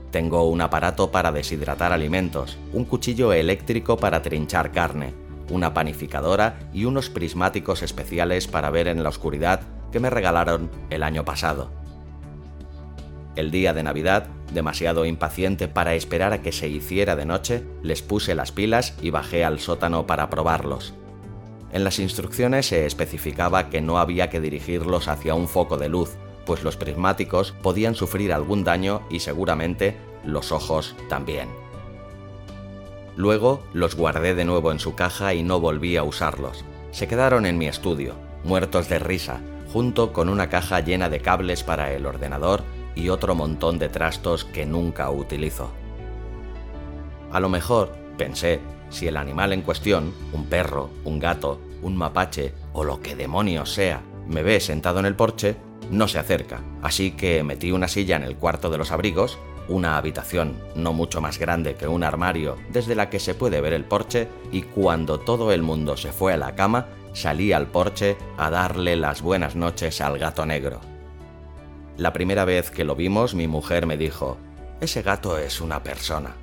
Tengo 0.10 0.50
un 0.50 0.62
aparato 0.62 1.12
para 1.12 1.32
deshidratar 1.32 1.94
alimentos, 1.94 2.58
un 2.74 2.86
cuchillo 2.86 3.34
eléctrico 3.34 3.98
para 3.98 4.24
trinchar 4.24 4.72
carne, 4.72 5.14
una 5.52 5.76
panificadora 5.76 6.58
y 6.74 6.86
unos 6.86 7.12
prismáticos 7.12 7.84
especiales 7.84 8.48
para 8.48 8.72
ver 8.72 8.88
en 8.88 9.04
la 9.04 9.10
oscuridad 9.10 9.62
que 9.92 10.00
me 10.00 10.10
regalaron 10.10 10.72
el 10.90 11.04
año 11.04 11.24
pasado. 11.24 11.70
El 13.36 13.52
día 13.52 13.74
de 13.74 13.84
Navidad, 13.84 14.26
demasiado 14.56 15.06
impaciente 15.06 15.68
para 15.68 15.94
esperar 15.94 16.34
a 16.34 16.42
que 16.42 16.52
se 16.52 16.68
hiciera 16.68 17.16
de 17.16 17.26
noche, 17.26 17.64
les 17.84 18.02
puse 18.02 18.34
las 18.34 18.52
pilas 18.52 18.96
y 19.04 19.12
bajé 19.12 19.46
al 19.46 19.60
sótano 19.60 20.08
para 20.08 20.32
probarlos. 20.32 20.96
En 21.72 21.84
las 21.84 22.00
instrucciones 22.00 22.68
se 22.68 22.86
especificaba 22.86 23.70
que 23.70 23.82
no 23.82 24.00
había 24.00 24.30
que 24.30 24.40
dirigirlos 24.40 25.08
hacia 25.08 25.36
un 25.36 25.48
foco 25.48 25.78
de 25.78 25.90
luz, 25.90 26.16
pues 26.46 26.64
los 26.64 26.78
prismáticos 26.78 27.52
podían 27.62 27.94
sufrir 27.94 28.32
algún 28.32 28.64
daño 28.64 29.02
y 29.10 29.20
seguramente 29.20 29.98
los 30.24 30.52
ojos 30.52 30.96
también. 31.10 31.50
Luego 33.18 33.64
los 33.74 33.96
guardé 33.96 34.36
de 34.36 34.46
nuevo 34.46 34.72
en 34.72 34.80
su 34.80 34.96
caja 34.96 35.34
y 35.34 35.44
no 35.44 35.60
volví 35.60 35.98
a 35.98 36.04
usarlos. 36.04 36.64
Se 36.92 37.08
quedaron 37.08 37.46
en 37.46 37.58
mi 37.58 37.68
estudio, 37.68 38.14
muertos 38.44 38.88
de 38.90 39.00
risa, 39.00 39.42
junto 39.74 40.14
con 40.14 40.30
una 40.30 40.50
caja 40.50 40.80
llena 40.80 41.10
de 41.10 41.20
cables 41.20 41.64
para 41.64 41.92
el 41.94 42.06
ordenador 42.06 42.64
y 42.96 43.10
otro 43.10 43.36
montón 43.36 43.80
de 43.80 43.90
trastos 43.90 44.46
que 44.46 44.66
nunca 44.66 45.10
utilizo. 45.10 45.72
A 47.32 47.40
lo 47.40 47.50
mejor, 47.50 47.94
pensé, 48.18 48.60
si 48.90 49.08
el 49.08 49.18
animal 49.18 49.54
en 49.54 49.62
cuestión, 49.62 50.14
un 50.34 50.46
perro, 50.46 50.90
un 51.04 51.20
gato, 51.20 51.60
un 51.82 51.96
mapache 51.96 52.54
o 52.74 52.84
lo 52.84 53.02
que 53.02 53.16
demonios 53.16 53.72
sea, 53.72 54.02
me 54.28 54.44
ve 54.44 54.60
sentado 54.60 55.00
en 55.00 55.06
el 55.06 55.16
porche, 55.16 55.56
no 55.92 56.08
se 56.08 56.20
acerca, 56.20 56.62
así 56.82 57.12
que 57.12 57.44
metí 57.44 57.72
una 57.72 57.88
silla 57.88 58.16
en 58.16 58.24
el 58.24 58.36
cuarto 58.36 58.70
de 58.70 58.78
los 58.78 58.92
abrigos, 58.92 59.38
una 59.70 59.98
habitación 59.98 60.58
no 60.76 60.94
mucho 60.94 61.22
más 61.22 61.40
grande 61.40 61.76
que 61.76 61.88
un 61.88 62.04
armario 62.04 62.58
desde 62.72 62.96
la 62.96 63.10
que 63.10 63.20
se 63.20 63.36
puede 63.36 63.62
ver 63.62 63.74
el 63.74 63.86
porche, 63.86 64.28
y 64.52 64.64
cuando 64.64 65.20
todo 65.20 65.52
el 65.52 65.62
mundo 65.62 65.98
se 65.98 66.12
fue 66.12 66.34
a 66.34 66.38
la 66.38 66.56
cama, 66.56 66.88
salí 67.14 67.52
al 67.52 67.68
porche 67.68 68.18
a 68.38 68.50
darle 68.50 68.96
las 68.96 69.22
buenas 69.22 69.56
noches 69.56 70.02
al 70.02 70.18
gato 70.18 70.46
negro. 70.46 70.80
La 71.98 72.14
primera 72.14 72.46
vez 72.46 72.70
que 72.70 72.84
lo 72.84 72.96
vimos, 72.96 73.34
mi 73.34 73.48
mujer 73.48 73.88
me 73.88 73.98
dijo, 73.98 74.38
ese 74.80 75.02
gato 75.02 75.38
es 75.40 75.62
una 75.62 75.82
persona. 75.82 76.36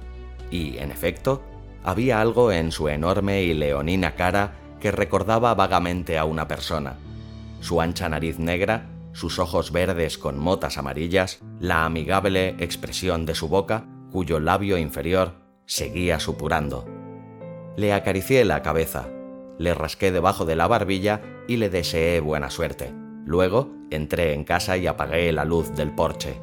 Y, 0.51 0.79
en 0.79 0.91
efecto, 0.91 1.43
había 1.85 2.21
algo 2.21 2.51
en 2.51 2.73
su 2.73 2.89
enorme 2.89 3.43
y 3.43 3.55
leonina 3.55 4.15
cara 4.15 4.55
que 4.81 4.91
recordaba 4.91 5.55
vagamente 5.55 6.19
a 6.19 6.25
una 6.25 6.49
persona. 6.49 6.97
Su 7.61 7.81
ancha 7.81 8.09
nariz 8.09 8.39
negra, 8.39 8.87
sus 9.13 9.39
ojos 9.39 9.71
verdes 9.71 10.19
con 10.19 10.39
motas 10.39 10.79
amarillas, 10.79 11.41
la 11.61 11.85
amigable 11.85 12.57
expresión 12.59 13.27
de 13.27 13.35
su 13.35 13.49
boca, 13.49 13.87
cuyo 14.11 14.41
labio 14.41 14.79
inferior 14.79 15.35
seguía 15.67 16.19
supurando. 16.19 16.87
Le 17.77 17.93
acaricié 17.93 18.45
la 18.45 18.63
cabeza, 18.63 19.09
le 19.59 19.75
rasqué 19.75 20.11
debajo 20.11 20.45
de 20.45 20.57
la 20.57 20.67
barbilla 20.67 21.21
y 21.49 21.59
le 21.59 21.71
deseé 21.71 22.21
buena 22.21 22.51
suerte. 22.51 22.93
Luego 23.27 23.71
entré 23.91 24.35
en 24.35 24.45
casa 24.45 24.77
y 24.77 24.87
apagué 24.87 25.33
la 25.33 25.45
luz 25.45 25.75
del 25.75 25.95
porche. 25.95 26.41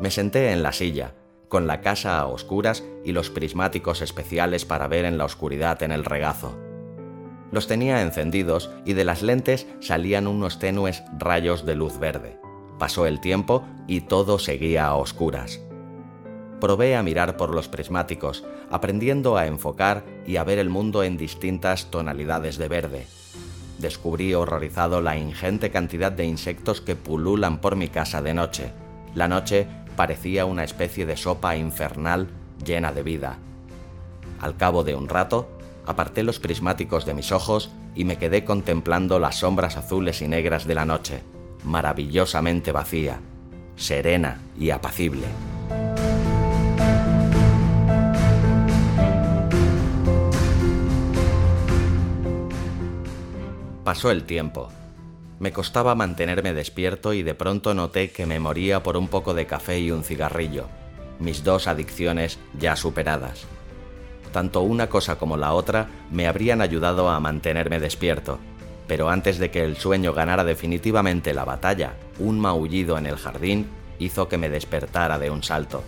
Me 0.00 0.10
senté 0.10 0.52
en 0.52 0.62
la 0.62 0.72
silla, 0.72 1.14
con 1.50 1.66
la 1.66 1.82
casa 1.82 2.18
a 2.18 2.26
oscuras 2.26 2.84
y 3.04 3.12
los 3.12 3.28
prismáticos 3.28 4.00
especiales 4.00 4.64
para 4.64 4.88
ver 4.88 5.04
en 5.04 5.18
la 5.18 5.26
oscuridad 5.26 5.82
en 5.82 5.92
el 5.92 6.06
regazo. 6.06 6.56
Los 7.50 7.66
tenía 7.66 8.00
encendidos 8.00 8.70
y 8.86 8.92
de 8.92 9.04
las 9.04 9.20
lentes 9.20 9.66
salían 9.80 10.28
unos 10.28 10.60
tenues 10.60 11.02
rayos 11.18 11.66
de 11.66 11.74
luz 11.74 11.98
verde. 11.98 12.38
Pasó 12.78 13.04
el 13.04 13.20
tiempo 13.20 13.64
y 13.88 14.02
todo 14.02 14.38
seguía 14.38 14.86
a 14.86 14.94
oscuras. 14.94 15.60
Probé 16.60 16.94
a 16.94 17.02
mirar 17.02 17.36
por 17.36 17.52
los 17.52 17.68
prismáticos, 17.68 18.44
aprendiendo 18.70 19.36
a 19.36 19.46
enfocar 19.46 20.04
y 20.26 20.36
a 20.36 20.44
ver 20.44 20.58
el 20.58 20.68
mundo 20.70 21.02
en 21.02 21.16
distintas 21.16 21.90
tonalidades 21.90 22.58
de 22.58 22.68
verde. 22.68 23.06
Descubrí 23.78 24.34
horrorizado 24.34 25.00
la 25.00 25.16
ingente 25.16 25.70
cantidad 25.70 26.12
de 26.12 26.26
insectos 26.26 26.80
que 26.80 26.94
pululan 26.94 27.60
por 27.60 27.74
mi 27.74 27.88
casa 27.88 28.22
de 28.22 28.34
noche. 28.34 28.72
La 29.14 29.26
noche 29.26 29.66
parecía 30.00 30.46
una 30.46 30.64
especie 30.64 31.04
de 31.04 31.14
sopa 31.14 31.56
infernal 31.56 32.28
llena 32.64 32.90
de 32.90 33.02
vida. 33.02 33.36
Al 34.40 34.56
cabo 34.56 34.82
de 34.82 34.94
un 34.94 35.10
rato, 35.10 35.50
aparté 35.84 36.22
los 36.22 36.40
prismáticos 36.40 37.04
de 37.04 37.12
mis 37.12 37.32
ojos 37.32 37.70
y 37.94 38.06
me 38.06 38.16
quedé 38.16 38.42
contemplando 38.42 39.18
las 39.18 39.40
sombras 39.40 39.76
azules 39.76 40.22
y 40.22 40.26
negras 40.26 40.66
de 40.66 40.74
la 40.74 40.86
noche, 40.86 41.22
maravillosamente 41.64 42.72
vacía, 42.72 43.20
serena 43.76 44.40
y 44.58 44.70
apacible. 44.70 45.26
Pasó 53.84 54.10
el 54.10 54.24
tiempo. 54.24 54.70
Me 55.40 55.52
costaba 55.52 55.94
mantenerme 55.94 56.52
despierto 56.52 57.14
y 57.14 57.22
de 57.22 57.34
pronto 57.34 57.72
noté 57.72 58.10
que 58.10 58.26
me 58.26 58.38
moría 58.38 58.82
por 58.82 58.98
un 58.98 59.08
poco 59.08 59.32
de 59.32 59.46
café 59.46 59.80
y 59.80 59.90
un 59.90 60.04
cigarrillo, 60.04 60.66
mis 61.18 61.42
dos 61.44 61.66
adicciones 61.66 62.38
ya 62.58 62.76
superadas. 62.76 63.46
Tanto 64.32 64.60
una 64.60 64.88
cosa 64.90 65.16
como 65.16 65.38
la 65.38 65.54
otra 65.54 65.88
me 66.10 66.28
habrían 66.28 66.60
ayudado 66.60 67.08
a 67.08 67.18
mantenerme 67.20 67.80
despierto, 67.80 68.38
pero 68.86 69.08
antes 69.08 69.38
de 69.38 69.50
que 69.50 69.64
el 69.64 69.78
sueño 69.78 70.12
ganara 70.12 70.44
definitivamente 70.44 71.32
la 71.32 71.46
batalla, 71.46 71.94
un 72.18 72.38
maullido 72.38 72.98
en 72.98 73.06
el 73.06 73.16
jardín 73.16 73.66
hizo 73.98 74.28
que 74.28 74.36
me 74.36 74.50
despertara 74.50 75.18
de 75.18 75.30
un 75.30 75.42
salto. 75.42 75.82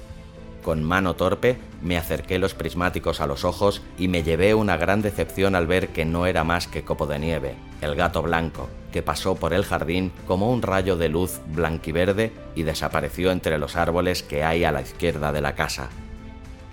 Con 0.63 0.85
mano 0.85 1.15
torpe 1.15 1.59
me 1.83 1.99
acerqué 1.99 2.39
los 2.39 2.55
prismáticos 2.55 3.21
a 3.21 3.27
los 3.27 3.45
ojos 3.45 3.83
y 3.99 4.07
me 4.07 4.23
llevé 4.23 4.55
una 4.55 4.77
gran 4.77 5.03
decepción 5.03 5.57
al 5.57 5.67
ver 5.67 5.89
que 5.89 6.05
no 6.05 6.27
era 6.27 6.45
más 6.45 6.69
que 6.69 6.85
Copo 6.85 7.07
de 7.07 7.19
Nieve, 7.19 7.57
el 7.81 7.97
gato 7.97 8.23
blanco, 8.23 8.69
que 8.93 9.03
pasó 9.03 9.35
por 9.35 9.55
el 9.55 9.65
jardín 9.65 10.13
como 10.27 10.53
un 10.53 10.63
rayo 10.63 10.97
de 10.97 11.09
luz 11.09 11.41
blanquiverde 11.47 12.33
y 12.55 12.63
desapareció 12.63 13.33
entre 13.33 13.59
los 13.59 13.75
árboles 13.75 14.23
que 14.23 14.45
hay 14.45 14.63
a 14.63 14.71
la 14.71 14.83
izquierda 14.83 15.33
de 15.33 15.41
la 15.41 15.57
casa. 15.57 15.89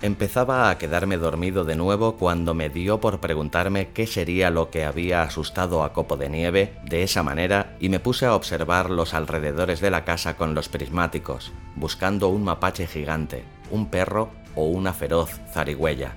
Empezaba 0.02 0.70
a 0.70 0.78
quedarme 0.78 1.18
dormido 1.18 1.64
de 1.64 1.76
nuevo 1.76 2.16
cuando 2.16 2.54
me 2.54 2.70
dio 2.70 3.00
por 3.00 3.20
preguntarme 3.20 3.88
qué 3.88 4.06
sería 4.06 4.48
lo 4.48 4.70
que 4.70 4.84
había 4.84 5.22
asustado 5.22 5.82
a 5.82 5.92
Copo 5.92 6.16
de 6.16 6.30
Nieve 6.30 6.74
de 6.84 7.02
esa 7.02 7.22
manera 7.22 7.76
y 7.80 7.90
me 7.90 8.00
puse 8.00 8.24
a 8.24 8.34
observar 8.34 8.88
los 8.88 9.12
alrededores 9.12 9.80
de 9.80 9.90
la 9.90 10.04
casa 10.04 10.36
con 10.38 10.54
los 10.54 10.70
prismáticos, 10.70 11.52
buscando 11.76 12.28
un 12.28 12.44
mapache 12.44 12.86
gigante, 12.86 13.44
un 13.70 13.86
perro 13.86 14.30
o 14.54 14.64
una 14.64 14.92
feroz 14.92 15.40
zarigüeya. 15.52 16.12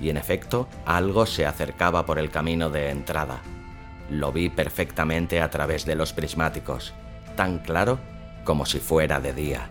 Y 0.00 0.10
en 0.10 0.16
efecto, 0.16 0.68
algo 0.84 1.26
se 1.26 1.46
acercaba 1.46 2.04
por 2.04 2.18
el 2.18 2.30
camino 2.30 2.70
de 2.70 2.90
entrada. 2.90 3.40
Lo 4.10 4.32
vi 4.32 4.48
perfectamente 4.48 5.40
a 5.40 5.50
través 5.50 5.84
de 5.84 5.94
los 5.94 6.12
prismáticos, 6.12 6.94
tan 7.34 7.58
claro 7.58 7.98
como 8.44 8.66
si 8.66 8.78
fuera 8.78 9.20
de 9.20 9.32
día. 9.32 9.68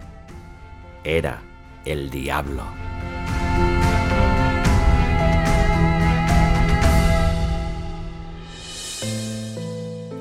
Era 1.04 1.42
el 1.86 2.10
diablo. 2.10 2.64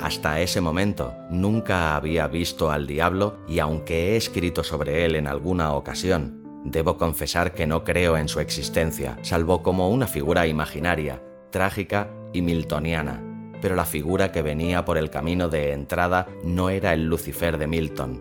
Hasta 0.05 0.39
ese 0.41 0.61
momento 0.61 1.15
nunca 1.31 1.97
había 1.97 2.27
visto 2.27 2.71
al 2.71 2.87
diablo 2.87 3.39
y 3.49 3.59
aunque 3.59 4.13
he 4.13 4.17
escrito 4.17 4.63
sobre 4.63 5.07
él 5.07 5.17
en 5.17 5.27
alguna 5.27 5.73
ocasión, 5.73 6.44
Debo 6.65 6.97
confesar 6.97 7.53
que 7.53 7.67
no 7.67 7.85
creo 7.85 8.17
en 8.17 8.27
su 8.27 8.41
existencia, 8.41 9.19
salvo 9.21 9.63
como 9.63 9.91
una 9.91 10.07
figura 10.07 10.47
imaginaria, 10.47 11.23
trágica 11.51 12.09
y 12.33 12.41
miltoniana. 12.41 13.23
Pero 13.61 13.77
la 13.77 13.85
figura 13.85 14.33
que 14.33 14.41
venía 14.41 14.83
por 14.87 14.97
el 14.97 15.11
camino 15.11 15.51
de 15.51 15.73
entrada 15.73 16.27
no 16.43 16.71
era 16.71 16.95
el 16.95 17.05
Lucifer 17.05 17.59
de 17.59 17.67
Milton, 17.67 18.19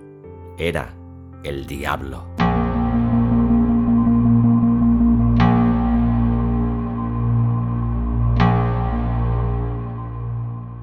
era 0.57 0.93
el 1.43 1.65
diablo. 1.65 2.25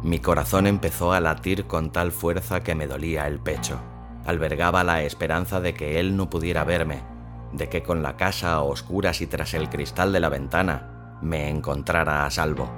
Mi 0.03 0.19
corazón 0.19 0.67
empezó 0.67 1.13
a 1.13 1.21
latir 1.21 1.67
con 1.67 1.93
tal 1.93 2.11
fuerza 2.11 2.63
que 2.63 2.75
me 2.75 2.87
dolía 2.87 3.27
el 3.27 3.39
pecho. 3.39 3.79
Albergaba 4.25 4.83
la 4.83 5.03
esperanza 5.03 5.61
de 5.61 5.75
que 5.75 6.01
él 6.01 6.17
no 6.17 6.31
pudiera 6.31 6.65
verme, 6.65 7.03
de 7.53 7.69
que 7.69 7.83
con 7.83 8.03
la 8.03 8.17
casa 8.17 8.53
a 8.53 8.63
oscuras 8.63 9.21
y 9.21 9.27
tras 9.27 9.55
el 9.55 9.69
cristal 9.69 10.13
de 10.13 10.21
la 10.21 10.29
ventana 10.29 11.19
me 11.23 11.49
encontrara 11.49 12.25
a 12.25 12.31
salvo. 12.31 12.71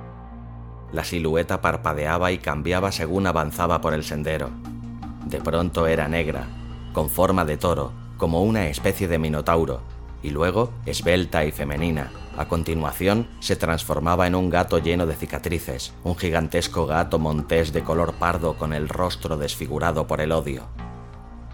La 0.93 1.05
silueta 1.05 1.61
parpadeaba 1.61 2.33
y 2.33 2.39
cambiaba 2.39 2.93
según 2.93 3.27
avanzaba 3.27 3.81
por 3.81 3.95
el 3.95 4.05
sendero. 4.05 4.51
De 5.27 5.41
pronto 5.41 5.87
era 5.87 6.09
negra, 6.09 6.47
con 6.93 7.09
forma 7.09 7.45
de 7.45 7.57
toro, 7.57 7.93
como 8.19 8.43
una 8.43 8.67
especie 8.67 9.09
de 9.09 9.19
minotauro, 9.19 9.81
y 10.23 10.31
luego 10.31 10.71
esbelta 10.87 11.45
y 11.45 11.53
femenina. 11.53 12.11
A 12.37 12.47
continuación 12.47 13.29
se 13.41 13.57
transformaba 13.57 14.27
en 14.27 14.35
un 14.35 14.51
gato 14.51 14.79
lleno 14.79 15.07
de 15.07 15.15
cicatrices, 15.15 15.93
un 16.05 16.17
gigantesco 16.17 16.87
gato 16.87 17.19
montés 17.19 17.73
de 17.73 17.83
color 17.83 18.15
pardo 18.15 18.55
con 18.55 18.73
el 18.73 18.89
rostro 18.89 19.37
desfigurado 19.37 20.07
por 20.07 20.21
el 20.21 20.33
odio. 20.33 20.67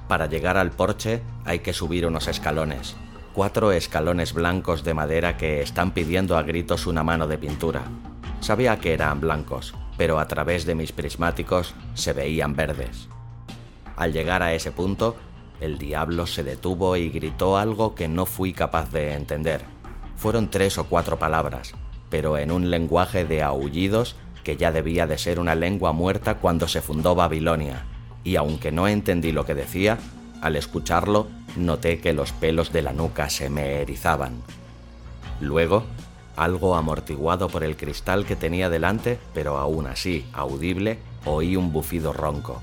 Para 0.09 0.27
llegar 0.27 0.57
al 0.57 0.71
porche 0.71 1.23
hay 1.45 1.61
que 1.61 1.73
subir 1.73 2.07
unos 2.07 2.29
escalones, 2.29 2.97
cuatro 3.39 3.71
escalones 3.71 4.33
blancos 4.33 4.83
de 4.83 4.95
madera 4.95 5.37
que 5.37 5.63
están 5.63 5.93
pidiendo 5.93 6.37
a 6.37 6.43
gritos 6.43 6.89
una 6.89 7.05
mano 7.05 7.29
de 7.29 7.39
pintura. 7.39 7.85
Sabía 8.41 8.81
que 8.81 8.93
eran 8.93 9.21
blancos, 9.21 9.75
pero 9.97 10.19
a 10.19 10.27
través 10.27 10.67
de 10.67 10.75
mis 10.75 10.91
prismáticos 10.91 11.73
se 11.95 12.13
veían 12.13 12.57
verdes. 12.57 13.09
Al 13.95 14.13
llegar 14.13 14.43
a 14.43 14.55
ese 14.55 14.73
punto, 14.73 15.15
el 15.61 15.79
diablo 15.79 16.27
se 16.27 16.43
detuvo 16.43 16.97
y 16.97 17.11
gritó 17.11 17.57
algo 17.57 17.95
que 17.95 18.09
no 18.09 18.27
fui 18.27 18.53
capaz 18.53 18.91
de 18.91 19.13
entender. 19.13 19.61
Fueron 20.17 20.51
tres 20.51 20.77
o 20.77 20.87
cuatro 20.89 21.21
palabras, 21.21 21.75
pero 22.11 22.39
en 22.39 22.51
un 22.51 22.73
lenguaje 22.73 23.25
de 23.25 23.45
aullidos 23.45 24.17
que 24.43 24.57
ya 24.57 24.73
debía 24.73 25.07
de 25.07 25.17
ser 25.17 25.39
una 25.39 25.55
lengua 25.55 25.93
muerta 25.93 26.39
cuando 26.39 26.67
se 26.67 26.81
fundó 26.81 27.15
Babilonia, 27.15 27.85
y 28.25 28.35
aunque 28.35 28.73
no 28.73 28.89
entendí 28.89 29.31
lo 29.31 29.47
que 29.47 29.55
decía, 29.55 29.97
al 30.43 30.57
escucharlo, 30.57 31.29
noté 31.57 32.01
que 32.01 32.13
los 32.13 32.33
pelos 32.33 32.73
de 32.73 32.83
la 32.83 32.93
nuca 32.93 33.31
se 33.31 33.51
me 33.51 33.83
erizaban. 33.83 34.43
Luego, 35.41 35.85
algo 36.37 36.77
amortiguado 36.77 37.49
por 37.49 37.65
el 37.65 37.77
cristal 37.77 38.25
que 38.25 38.37
tenía 38.37 38.71
delante, 38.71 39.19
pero 39.35 39.59
aún 39.59 39.87
así 39.87 40.25
audible, 40.33 40.99
oí 41.25 41.57
un 41.57 41.73
bufido 41.73 42.13
ronco, 42.13 42.63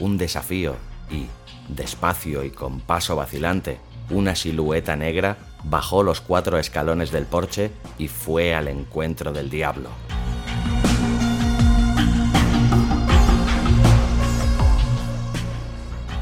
un 0.00 0.18
desafío 0.18 0.76
y, 1.10 1.26
despacio 1.68 2.44
y 2.44 2.50
con 2.50 2.80
paso 2.80 3.16
vacilante, 3.16 3.78
una 4.10 4.34
silueta 4.34 4.96
negra 4.96 5.38
bajó 5.64 6.02
los 6.02 6.20
cuatro 6.20 6.58
escalones 6.58 7.10
del 7.10 7.24
porche 7.24 7.70
y 7.96 8.08
fue 8.08 8.54
al 8.54 8.68
encuentro 8.68 9.32
del 9.32 9.48
diablo. 9.48 9.88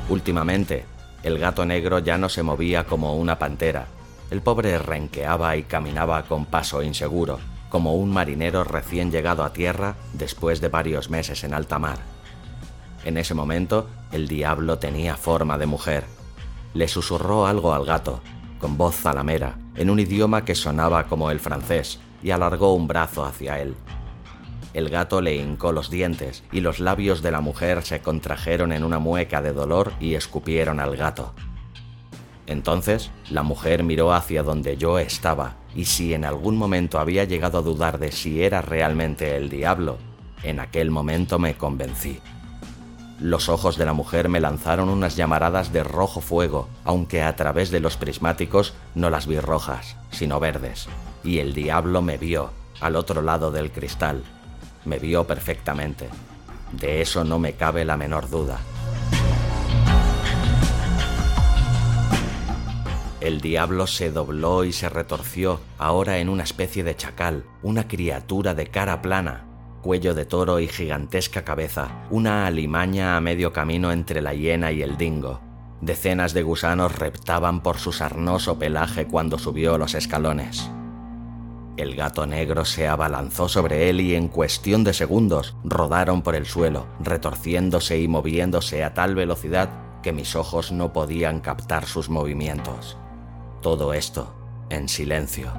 Últimamente, 0.09 0.85
el 1.23 1.39
gato 1.39 1.65
negro 1.65 1.99
ya 2.01 2.19
no 2.19 2.29
se 2.29 2.43
movía 2.43 2.85
como 2.85 3.17
una 3.17 3.39
pantera. 3.39 3.87
El 4.31 4.41
pobre 4.43 4.79
renqueaba 4.79 5.57
y 5.57 5.65
caminaba 5.65 6.23
con 6.25 6.47
paso 6.47 6.83
inseguro, 6.83 7.39
como 7.69 7.95
un 7.95 8.11
marinero 8.11 8.65
recién 8.65 9.11
llegado 9.11 9.45
a 9.45 9.53
tierra 9.53 9.95
después 10.13 10.61
de 10.61 10.69
varios 10.69 11.11
meses 11.11 11.45
en 11.45 11.55
alta 11.55 11.79
mar. 11.79 11.99
En 13.05 13.17
ese 13.17 13.35
momento, 13.35 13.89
el 14.11 14.29
diablo 14.29 14.79
tenía 14.79 15.17
forma 15.17 15.59
de 15.59 15.67
mujer. 15.67 16.05
Le 16.75 16.89
susurró 16.89 17.47
algo 17.47 17.73
al 17.75 17.85
gato, 17.85 18.21
con 18.59 18.77
voz 18.77 18.97
zalamera, 18.97 19.57
en 19.77 19.91
un 19.91 20.01
idioma 20.01 20.45
que 20.45 20.55
sonaba 20.55 21.05
como 21.05 21.31
el 21.31 21.41
francés, 21.41 21.99
y 22.23 22.31
alargó 22.31 22.75
un 22.75 22.87
brazo 22.87 23.25
hacia 23.25 23.61
él. 23.61 23.75
El 24.75 24.89
gato 24.89 25.21
le 25.21 25.37
hincó 25.37 25.73
los 25.73 25.91
dientes 25.91 26.45
y 26.51 26.61
los 26.61 26.81
labios 26.81 27.23
de 27.23 27.31
la 27.31 27.41
mujer 27.41 27.83
se 27.83 28.01
contrajeron 28.01 28.73
en 28.73 28.85
una 28.85 28.99
mueca 28.99 29.43
de 29.43 29.53
dolor 29.53 29.93
y 30.01 30.15
escupieron 30.15 30.81
al 30.81 30.97
gato. 30.97 31.35
Entonces, 32.47 33.11
la 33.31 33.43
mujer 33.43 33.83
miró 33.83 34.13
hacia 34.13 34.43
donde 34.43 34.77
yo 34.77 34.99
estaba, 34.99 35.57
y 35.75 35.85
si 35.85 36.13
en 36.15 36.25
algún 36.25 36.57
momento 36.57 36.99
había 36.99 37.25
llegado 37.25 37.59
a 37.59 37.63
dudar 37.63 37.99
de 37.99 38.13
si 38.13 38.43
era 38.43 38.63
realmente 38.63 39.37
el 39.37 39.49
diablo, 39.49 39.99
en 40.43 40.59
aquel 40.59 40.91
momento 40.91 41.39
me 41.39 41.55
convencí. 41.55 42.21
Los 43.21 43.49
ojos 43.49 43.77
de 43.77 43.85
la 43.85 43.93
mujer 43.93 44.29
me 44.29 44.41
lanzaron 44.41 44.89
unas 44.89 45.15
llamaradas 45.15 45.73
de 45.73 45.85
rojo 45.85 46.21
fuego, 46.21 46.69
aunque 46.85 47.23
a 47.23 47.37
través 47.37 47.71
de 47.71 47.79
los 47.79 47.97
prismáticos 47.97 48.75
no 48.97 49.11
las 49.11 49.29
vi 49.29 49.39
rojas, 49.39 49.97
sino 50.11 50.41
verdes. 50.41 50.89
Y 51.23 51.39
el 51.39 51.55
diablo 51.55 52.03
me 52.03 52.19
vio, 52.19 52.51
al 52.81 52.97
otro 52.97 53.23
lado 53.23 53.53
del 53.53 53.71
cristal. 53.71 54.25
Me 54.85 54.99
vio 54.99 55.27
perfectamente. 55.27 56.09
De 56.73 57.01
eso 57.01 57.25
no 57.25 57.39
me 57.39 57.55
cabe 57.55 57.85
la 57.85 57.97
menor 57.97 58.29
duda. 58.29 58.61
El 63.21 63.41
diablo 63.41 63.87
se 63.87 64.11
dobló 64.11 64.65
y 64.65 64.73
se 64.73 64.89
retorció, 64.89 65.61
ahora 65.79 66.19
en 66.19 66.29
una 66.29 66.43
especie 66.43 66.83
de 66.83 66.97
chacal, 66.97 67.45
una 67.63 67.87
criatura 67.87 68.55
de 68.55 68.67
cara 68.67 69.01
plana, 69.01 69.47
cuello 69.81 70.15
de 70.15 70.25
toro 70.25 70.59
y 70.59 70.67
gigantesca 70.67 71.45
cabeza, 71.45 72.05
una 72.11 72.49
alimaña 72.49 73.17
a 73.17 73.21
medio 73.21 73.53
camino 73.53 73.93
entre 73.93 74.23
la 74.23 74.35
hiena 74.35 74.73
y 74.73 74.83
el 74.83 74.97
dingo. 74.97 75.41
Decenas 75.81 76.33
de 76.33 76.43
gusanos 76.43 76.99
reptaban 76.99 77.63
por 77.63 77.79
su 77.79 77.93
sarnoso 77.93 78.59
pelaje 78.59 79.07
cuando 79.07 79.39
subió 79.39 79.79
los 79.79 79.95
escalones. 79.95 80.69
El 81.77 81.97
gato 81.97 82.27
negro 82.27 82.67
se 82.67 82.87
abalanzó 82.87 83.49
sobre 83.49 83.89
él 83.89 84.01
y 84.01 84.15
en 84.15 84.29
cuestión 84.29 84.85
de 84.85 84.93
segundos 84.93 85.57
rodaron 85.65 86.21
por 86.21 86.35
el 86.35 86.45
suelo, 86.45 86.87
retorciéndose 87.01 87.99
y 87.99 88.09
moviéndose 88.09 88.85
a 88.85 88.93
tal 88.93 89.15
velocidad 89.15 89.71
que 90.03 90.13
mis 90.13 90.37
ojos 90.37 90.71
no 90.71 90.93
podían 90.93 91.41
captar 91.41 91.87
sus 91.87 92.11
movimientos. 92.11 92.99
Todo 93.63 93.95
esto 93.95 94.35
en 94.69 94.89
silencio. 94.89 95.53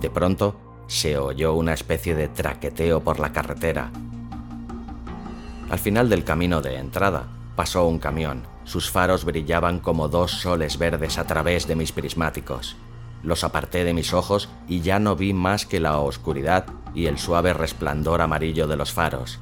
De 0.00 0.10
pronto 0.10 0.56
se 0.86 1.16
oyó 1.18 1.54
una 1.54 1.74
especie 1.74 2.14
de 2.14 2.28
traqueteo 2.28 3.00
por 3.00 3.18
la 3.18 3.32
carretera. 3.32 3.90
Al 5.70 5.78
final 5.78 6.08
del 6.08 6.22
camino 6.22 6.60
de 6.60 6.76
entrada 6.76 7.26
pasó 7.56 7.86
un 7.86 7.98
camión. 7.98 8.51
Sus 8.64 8.90
faros 8.90 9.24
brillaban 9.24 9.80
como 9.80 10.08
dos 10.08 10.30
soles 10.30 10.78
verdes 10.78 11.18
a 11.18 11.26
través 11.26 11.66
de 11.66 11.76
mis 11.76 11.92
prismáticos. 11.92 12.76
Los 13.22 13.44
aparté 13.44 13.84
de 13.84 13.94
mis 13.94 14.12
ojos 14.12 14.48
y 14.68 14.80
ya 14.80 14.98
no 14.98 15.16
vi 15.16 15.32
más 15.32 15.66
que 15.66 15.80
la 15.80 15.98
oscuridad 15.98 16.66
y 16.94 17.06
el 17.06 17.18
suave 17.18 17.52
resplandor 17.52 18.20
amarillo 18.20 18.66
de 18.66 18.76
los 18.76 18.92
faros. 18.92 19.38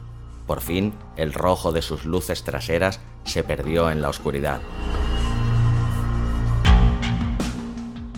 Por 0.47 0.61
fin, 0.61 0.95
el 1.17 1.33
rojo 1.33 1.73
de 1.73 1.83
sus 1.83 2.05
luces 2.05 2.43
traseras 2.43 3.01
se 3.25 3.43
perdió 3.45 3.91
en 3.91 4.03
la 4.03 4.09
oscuridad. 4.09 4.61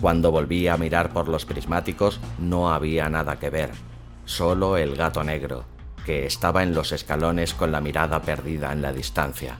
Cuando 0.01 0.31
volví 0.31 0.67
a 0.67 0.75
mirar 0.75 1.13
por 1.13 1.29
los 1.29 1.45
prismáticos 1.45 2.19
no 2.37 2.73
había 2.73 3.07
nada 3.07 3.39
que 3.39 3.49
ver, 3.49 3.71
solo 4.25 4.75
el 4.75 4.95
gato 4.95 5.23
negro, 5.23 5.63
que 6.05 6.25
estaba 6.25 6.63
en 6.63 6.73
los 6.73 6.91
escalones 6.91 7.53
con 7.53 7.71
la 7.71 7.79
mirada 7.79 8.21
perdida 8.21 8.73
en 8.73 8.81
la 8.81 8.91
distancia. 8.91 9.59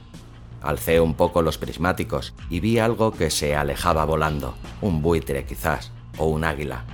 Alcé 0.64 1.00
un 1.00 1.14
poco 1.14 1.42
los 1.42 1.58
prismáticos 1.58 2.34
y 2.50 2.60
vi 2.60 2.78
algo 2.78 3.12
que 3.12 3.30
se 3.30 3.54
alejaba 3.54 4.04
volando, 4.04 4.54
un 4.80 5.02
buitre 5.02 5.44
quizás, 5.44 5.92
o 6.18 6.26
un 6.26 6.44
águila, 6.44 6.84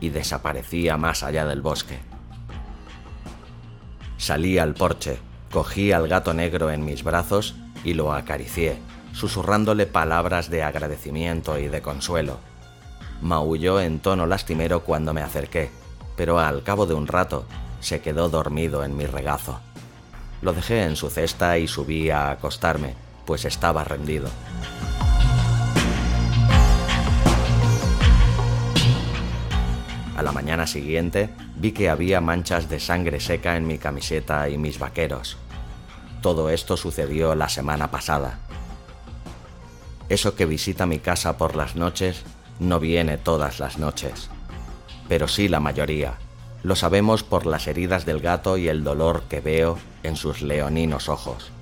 y 0.00 0.10
desaparecía 0.10 0.96
más 0.96 1.22
allá 1.22 1.44
del 1.44 1.60
bosque. 1.60 1.98
Salí 4.16 4.58
al 4.58 4.74
porche, 4.74 5.18
cogí 5.50 5.92
al 5.92 6.08
gato 6.08 6.32
negro 6.32 6.70
en 6.70 6.84
mis 6.84 7.02
brazos 7.02 7.54
y 7.84 7.94
lo 7.94 8.12
acaricié, 8.12 8.78
susurrándole 9.12 9.86
palabras 9.86 10.48
de 10.48 10.62
agradecimiento 10.62 11.58
y 11.58 11.68
de 11.68 11.82
consuelo 11.82 12.38
maulló 13.20 13.80
en 13.80 14.00
tono 14.00 14.26
lastimero 14.26 14.80
cuando 14.80 15.12
me 15.12 15.22
acerqué, 15.22 15.70
pero 16.16 16.38
al 16.38 16.62
cabo 16.62 16.86
de 16.86 16.94
un 16.94 17.06
rato 17.06 17.44
se 17.80 18.00
quedó 18.00 18.28
dormido 18.28 18.84
en 18.84 18.96
mi 18.96 19.06
regazo. 19.06 19.60
Lo 20.42 20.52
dejé 20.52 20.84
en 20.84 20.96
su 20.96 21.10
cesta 21.10 21.58
y 21.58 21.66
subí 21.66 22.10
a 22.10 22.30
acostarme, 22.30 22.94
pues 23.26 23.44
estaba 23.44 23.84
rendido. 23.84 24.28
A 30.16 30.22
la 30.22 30.32
mañana 30.32 30.66
siguiente 30.66 31.28
vi 31.56 31.72
que 31.72 31.90
había 31.90 32.22
manchas 32.22 32.70
de 32.70 32.80
sangre 32.80 33.20
seca 33.20 33.56
en 33.56 33.66
mi 33.66 33.76
camiseta 33.76 34.48
y 34.48 34.56
mis 34.56 34.78
vaqueros. 34.78 35.36
Todo 36.22 36.48
esto 36.48 36.78
sucedió 36.78 37.34
la 37.34 37.50
semana 37.50 37.90
pasada. 37.90 38.38
Eso 40.08 40.34
que 40.34 40.46
visita 40.46 40.86
mi 40.86 41.00
casa 41.00 41.36
por 41.36 41.54
las 41.54 41.76
noches 41.76 42.22
no 42.58 42.80
viene 42.80 43.18
todas 43.18 43.58
las 43.60 43.78
noches, 43.78 44.30
pero 45.08 45.28
sí 45.28 45.48
la 45.48 45.60
mayoría. 45.60 46.14
Lo 46.62 46.76
sabemos 46.76 47.22
por 47.22 47.44
las 47.44 47.66
heridas 47.66 48.06
del 48.06 48.20
gato 48.20 48.56
y 48.56 48.68
el 48.68 48.84
dolor 48.84 49.24
que 49.28 49.40
veo 49.40 49.78
en 50.02 50.16
sus 50.16 50.40
leoninos 50.40 51.08
ojos. 51.10 51.52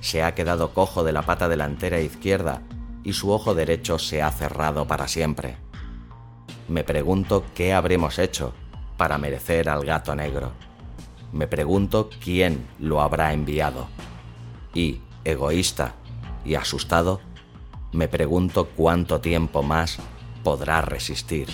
Se 0.00 0.22
ha 0.22 0.34
quedado 0.34 0.72
cojo 0.72 1.04
de 1.04 1.12
la 1.12 1.22
pata 1.22 1.48
delantera 1.48 2.00
izquierda 2.00 2.62
y 3.04 3.12
su 3.12 3.30
ojo 3.30 3.54
derecho 3.54 3.98
se 3.98 4.22
ha 4.22 4.30
cerrado 4.30 4.86
para 4.86 5.08
siempre. 5.08 5.56
Me 6.68 6.82
pregunto 6.84 7.44
qué 7.54 7.72
habremos 7.72 8.18
hecho 8.18 8.52
para 8.96 9.18
merecer 9.18 9.68
al 9.68 9.84
gato 9.84 10.14
negro. 10.14 10.52
Me 11.32 11.46
pregunto 11.46 12.10
quién 12.22 12.66
lo 12.78 13.00
habrá 13.00 13.32
enviado. 13.32 13.88
Y, 14.74 15.00
egoísta 15.24 15.94
y 16.44 16.54
asustado, 16.54 17.20
me 17.92 18.08
pregunto 18.08 18.68
cuánto 18.76 19.20
tiempo 19.20 19.62
más 19.62 19.98
podrá 20.42 20.80
resistir. 20.80 21.48